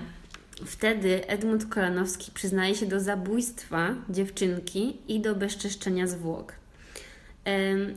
[0.67, 6.53] wtedy Edmund Kolanowski przyznaje się do zabójstwa dziewczynki i do bezczeszczenia zwłok.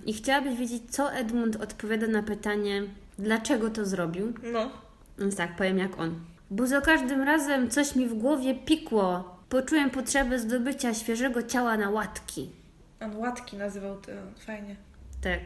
[0.06, 2.84] I chciałabyś wiedzieć, co Edmund odpowiada na pytanie,
[3.20, 4.34] dlaczego to zrobił?
[4.44, 4.70] No.
[5.20, 6.20] Więc tak, powiem jak on.
[6.52, 9.36] Bo za każdym razem coś mi w głowie pikło.
[9.50, 12.50] Poczułem potrzebę zdobycia świeżego ciała na łatki.
[13.00, 14.12] On łatki nazywał to
[14.46, 14.76] fajnie.
[15.22, 15.42] Tak.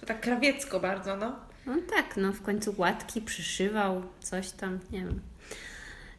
[0.00, 1.36] To tak krawiecko bardzo, no.
[1.66, 5.20] No tak, no w końcu łatki przyszywał, coś tam, nie wiem.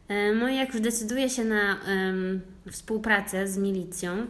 [0.08, 4.26] E, no i jak już decyduje się na um, współpracę z milicją,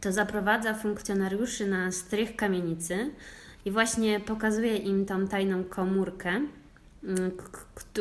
[0.00, 3.10] to zaprowadza funkcjonariuszy na strych kamienicy
[3.64, 6.40] i właśnie pokazuje im tą tajną komórkę,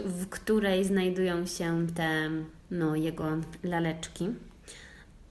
[0.05, 2.29] w której znajdują się te
[2.71, 3.25] no, jego
[3.63, 4.29] laleczki.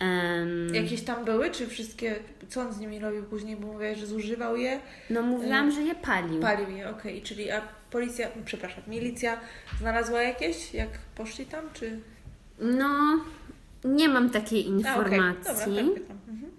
[0.01, 2.17] Um, Jakieś tam były, czy wszystkie,
[2.49, 4.81] co on z nimi robił później, bo mówiłaś, że zużywał je?
[5.11, 6.41] No mówiłam, że je palił.
[6.41, 7.27] Palił je, okej, okay.
[7.27, 9.41] czyli a policja, przepraszam, milicja
[9.79, 12.01] znalazła jakieś, jak poszli tam, czy?
[12.61, 13.21] No,
[13.85, 15.51] nie mam takiej informacji.
[15.51, 15.75] A, okay.
[15.75, 16.51] Dobra, tak mhm.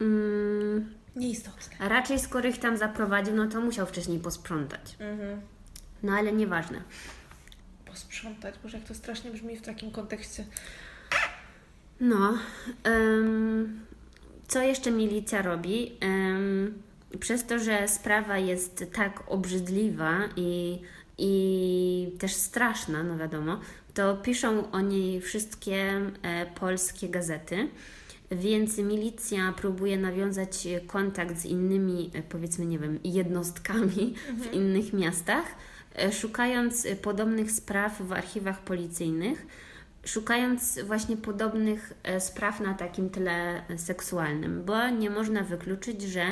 [0.00, 1.76] mm, Nieistotne.
[1.78, 4.96] A raczej skoro ich tam zaprowadził, no to musiał wcześniej posprzątać.
[4.98, 5.40] Mhm.
[6.02, 6.82] No ale nieważne.
[7.84, 10.44] Posprzątać, Boże, jak to strasznie brzmi w takim kontekście.
[12.00, 12.38] No.
[12.84, 13.80] Um,
[14.48, 15.92] co jeszcze milicja robi?
[16.02, 16.74] Um,
[17.20, 20.78] przez to, że sprawa jest tak obrzydliwa i,
[21.18, 23.60] i też straszna, no wiadomo,
[23.94, 27.68] to piszą o niej wszystkie e, polskie gazety.
[28.30, 34.40] Więc milicja próbuje nawiązać kontakt z innymi, e, powiedzmy, nie wiem, jednostkami mhm.
[34.40, 35.44] w innych miastach,
[35.96, 39.46] e, szukając podobnych spraw w archiwach policyjnych
[40.04, 46.26] szukając właśnie podobnych e, spraw na takim tle seksualnym, bo nie można wykluczyć, że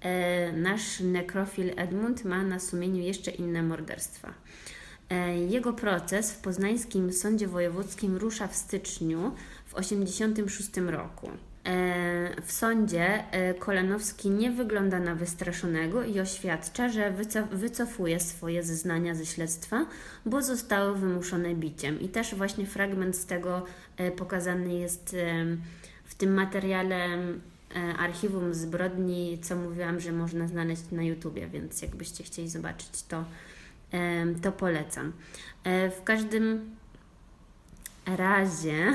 [0.00, 4.34] e, nasz nekrofil Edmund ma na sumieniu jeszcze inne morderstwa.
[5.10, 9.34] E, jego proces w poznańskim sądzie wojewódzkim rusza w styczniu
[9.66, 11.30] w 1986 roku.
[11.64, 17.14] E, w sądzie e, Kolanowski nie wygląda na wystraszonego i oświadcza, że
[17.52, 19.86] wycofuje swoje zeznania ze śledztwa,
[20.26, 22.00] bo zostały wymuszone biciem.
[22.00, 23.62] I też właśnie fragment z tego
[23.96, 25.16] e, pokazany jest
[26.04, 27.08] w tym materiale
[27.98, 33.24] archiwum zbrodni, co mówiłam, że można znaleźć na YouTubie, więc jakbyście chcieli zobaczyć, to,
[34.42, 35.12] to polecam.
[35.64, 36.76] W każdym
[38.06, 38.92] razie,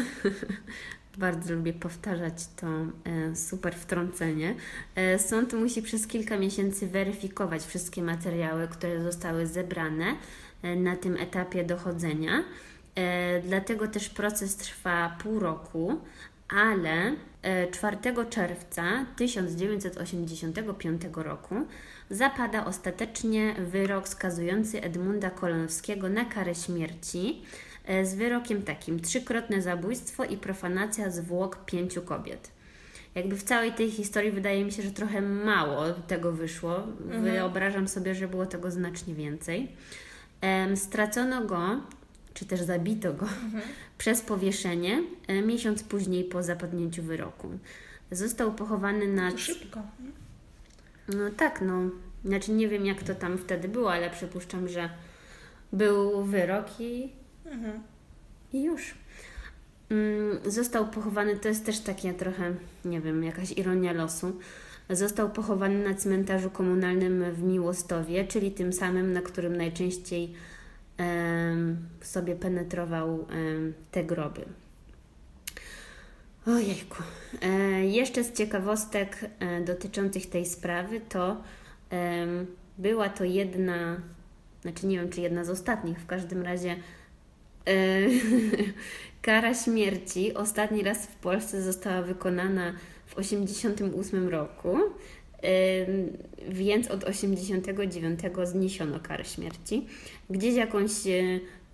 [1.19, 4.55] bardzo lubię powtarzać to e, super wtrącenie,
[4.95, 10.15] e, sąd musi przez kilka miesięcy weryfikować wszystkie materiały, które zostały zebrane
[10.61, 12.43] e, na tym etapie dochodzenia.
[13.43, 16.01] Dlatego też proces trwa pół roku,
[16.49, 17.15] ale
[17.71, 21.55] 4 e, czerwca 1985 roku
[22.09, 27.41] zapada ostatecznie wyrok skazujący Edmunda Kolonowskiego na karę śmierci
[28.03, 32.51] z wyrokiem takim: trzykrotne zabójstwo i profanacja zwłok pięciu kobiet.
[33.15, 36.75] Jakby w całej tej historii wydaje mi się, że trochę mało tego wyszło.
[36.77, 37.23] Mhm.
[37.23, 39.71] Wyobrażam sobie, że było tego znacznie więcej.
[40.75, 41.81] Stracono go
[42.33, 43.63] czy też zabito go mhm.
[43.97, 47.49] przez powieszenie e, miesiąc później po zapadnięciu wyroku.
[48.11, 49.37] Został pochowany na.
[49.37, 49.81] Szybko.
[51.07, 51.89] No tak, no.
[52.25, 54.89] Znaczy nie wiem jak to tam wtedy było, ale przypuszczam, że
[55.73, 57.09] był wyrok i,
[57.51, 57.81] mhm.
[58.53, 58.95] i już.
[59.89, 62.53] Mm, został pochowany, to jest też takie trochę,
[62.85, 64.39] nie wiem, jakaś ironia losu.
[64.89, 70.33] Został pochowany na cmentarzu komunalnym w Miłostowie, czyli tym samym, na którym najczęściej
[72.01, 73.27] sobie penetrował
[73.91, 74.45] te groby.
[76.47, 77.03] Ojejku.
[77.41, 77.49] E,
[77.85, 81.43] jeszcze z ciekawostek e, dotyczących tej sprawy to
[82.77, 83.97] była to jedna,
[84.61, 86.75] znaczy nie wiem czy jedna z ostatnich, w każdym razie
[89.21, 92.73] kara śmierci ostatni raz w Polsce została wykonana
[93.05, 94.77] w 1988 roku,
[96.49, 99.87] więc od 89 zniesiono karę śmierci.
[100.29, 100.91] Gdzieś jakąś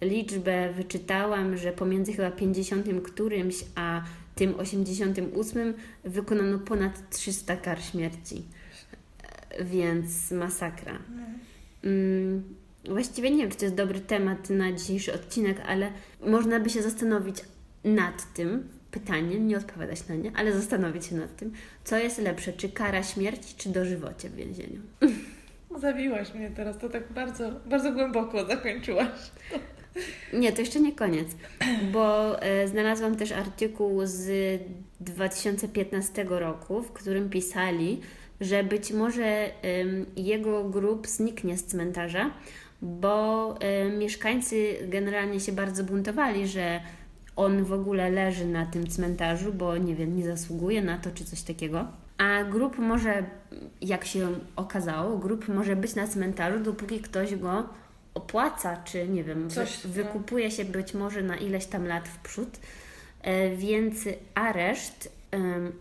[0.02, 4.02] liczbę wyczytałam, że pomiędzy chyba 50 którymś a
[4.36, 5.74] tym 88
[6.04, 8.44] wykonano ponad 300 kar śmierci.
[9.62, 11.00] Więc masakra.
[11.84, 12.44] Mm,
[12.90, 16.82] właściwie nie wiem, czy to jest dobry temat na dzisiejszy odcinek, ale można by się
[16.82, 17.38] zastanowić
[17.84, 21.52] nad tym, pytanie, nie odpowiadać na nie, ale zastanowić się nad tym,
[21.84, 24.82] co jest lepsze, czy kara śmierci, czy dożywocie w więzieniu.
[25.82, 29.32] Zabiłaś mnie teraz, to tak bardzo, bardzo głęboko zakończyłaś.
[30.34, 31.28] Nie, to jeszcze nie koniec,
[31.92, 34.62] bo e, znalazłam też artykuł z
[35.00, 38.02] 2015 roku, w którym pisali,
[38.42, 39.52] że być może e,
[40.16, 42.32] jego grup zniknie z cmentarza,
[42.86, 46.82] bo e, mieszkańcy generalnie się bardzo buntowali, że
[47.36, 51.26] on w ogóle leży na tym cmentarzu, bo nie wiem, nie zasługuje na to czy
[51.26, 51.88] coś takiego.
[52.18, 53.24] A grup może,
[53.82, 57.70] jak się okazało, grup może być na cmentarzu, dopóki ktoś go
[58.14, 59.90] opłaca, czy nie wiem, Coś, no.
[59.90, 62.60] wykupuje się być może na ileś tam lat w przód,
[63.22, 64.00] e, więc
[64.36, 65.16] areszt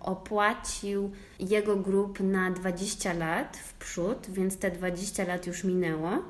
[0.00, 6.22] opłacił jego grup na 20 lat w przód, więc te 20 lat już minęło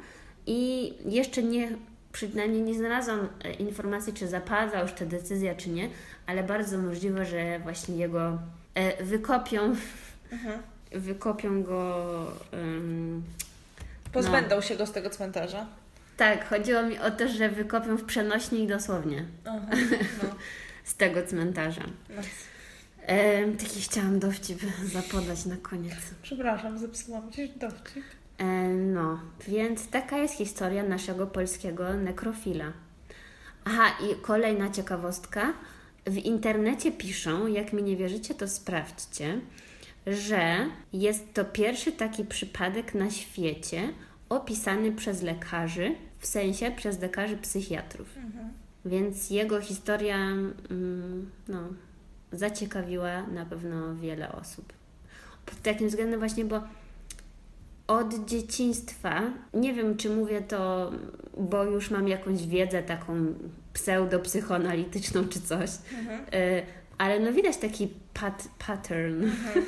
[0.47, 1.69] i jeszcze nie,
[2.13, 5.89] przynajmniej nie znalazłam e, informacji, czy zapadła już ta decyzja, czy nie,
[6.27, 8.39] ale bardzo możliwe, że właśnie jego
[8.75, 9.77] e, wykopią,
[10.33, 10.63] mhm.
[10.93, 12.33] wykopią go.
[12.53, 13.23] Um,
[14.13, 14.63] Pozbędą no.
[14.63, 15.67] się go z tego cmentarza.
[16.17, 19.67] Tak, chodziło mi o to, że wykopią w przenośni dosłownie Aha,
[20.23, 20.29] no.
[20.85, 21.85] z tego cmentarza.
[22.11, 22.55] Nice.
[23.07, 25.95] E, taki chciałam dowcip zapodać na koniec.
[26.23, 28.05] Przepraszam, zepsułam Ci dowcip.
[28.39, 29.18] E, no,
[29.49, 32.72] więc taka jest historia naszego polskiego nekrofila.
[33.64, 35.53] Aha, i kolejna ciekawostka.
[36.07, 39.41] W internecie piszą, jak mi nie wierzycie, to sprawdźcie,
[40.07, 43.89] że jest to pierwszy taki przypadek na świecie,
[44.28, 48.16] opisany przez lekarzy, w sensie przez lekarzy psychiatrów.
[48.16, 48.53] Mhm.
[48.85, 51.61] Więc jego historia mm, no,
[52.32, 54.72] zaciekawiła na pewno wiele osób.
[55.47, 56.62] Pod takim względem właśnie, bo
[57.87, 59.22] od dzieciństwa,
[59.55, 60.93] nie wiem czy mówię to,
[61.37, 63.35] bo już mam jakąś wiedzę taką
[63.72, 66.20] pseudopsychoanalityczną czy coś, mhm.
[66.35, 66.62] Y,
[66.99, 69.24] ale no widać taki pat pattern.
[69.24, 69.64] Mhm.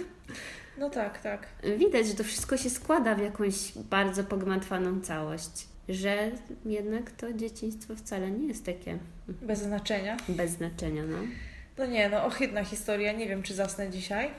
[0.78, 1.46] No tak, tak.
[1.78, 5.66] Widać, że to wszystko się składa w jakąś bardzo pogmatwaną całość.
[5.88, 6.30] Że
[6.64, 8.98] jednak to dzieciństwo wcale nie jest takie.
[9.28, 10.16] Bez znaczenia.
[10.28, 11.16] Bez znaczenia, no.
[11.78, 13.12] No nie, no ohydna historia.
[13.12, 14.30] Nie wiem, czy zasnę dzisiaj.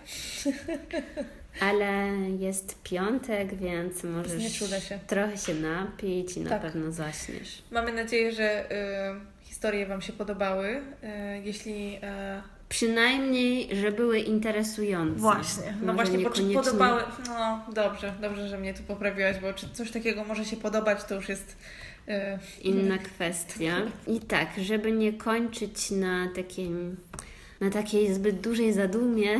[1.60, 5.00] Ale jest piątek, więc możesz się.
[5.08, 6.52] trochę się napić i tak.
[6.52, 7.64] na pewno zaśniesz.
[7.72, 10.68] Mamy nadzieję, że y, historie Wam się podobały.
[10.68, 10.82] Y,
[11.44, 15.20] jeśli y, Przynajmniej, że były interesujące.
[15.20, 16.56] Właśnie, no może właśnie, niekoniecznie...
[16.56, 17.02] podobały.
[17.28, 21.16] No dobrze, dobrze, że mnie tu poprawiłaś, bo czy coś takiego może się podobać, to
[21.16, 21.58] już jest.
[22.08, 22.16] Yy...
[22.62, 23.82] Inna kwestia.
[24.08, 26.98] I tak, żeby nie kończyć na takim,
[27.62, 29.40] na takiej zbyt dużej zadumie,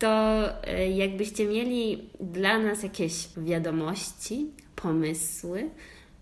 [0.00, 4.46] to y, jakbyście mieli dla nas jakieś wiadomości,
[4.76, 5.70] pomysły,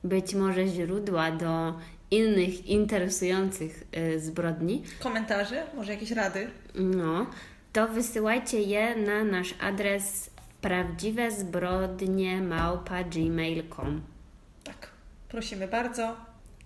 [0.05, 1.75] być może źródła do
[2.11, 6.51] innych interesujących y, zbrodni, Komentarzy, może jakieś rady?
[6.75, 7.27] no,
[7.73, 14.01] to wysyłajcie je na nasz adres prawdziwe zbrodnie małpa gmail.com.
[14.65, 14.89] Tak,
[15.29, 16.17] prosimy bardzo.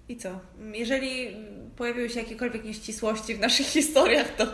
[0.09, 0.41] I co?
[0.73, 1.37] Jeżeli
[1.77, 4.47] pojawiły się jakiekolwiek nieścisłości w naszych historiach, to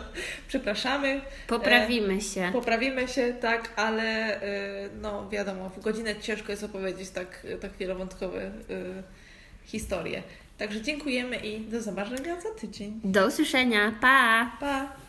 [0.47, 1.21] przepraszamy.
[1.47, 2.41] Poprawimy się.
[2.41, 7.71] E, poprawimy się, tak, ale e, no wiadomo, w godzinę ciężko jest opowiedzieć tak, tak
[7.71, 8.51] wielowątkowe e,
[9.65, 10.23] historie.
[10.57, 13.01] Także dziękujemy i do zobaczenia za tydzień.
[13.03, 13.95] Do usłyszenia.
[14.01, 14.51] Pa!
[14.59, 15.08] Pa!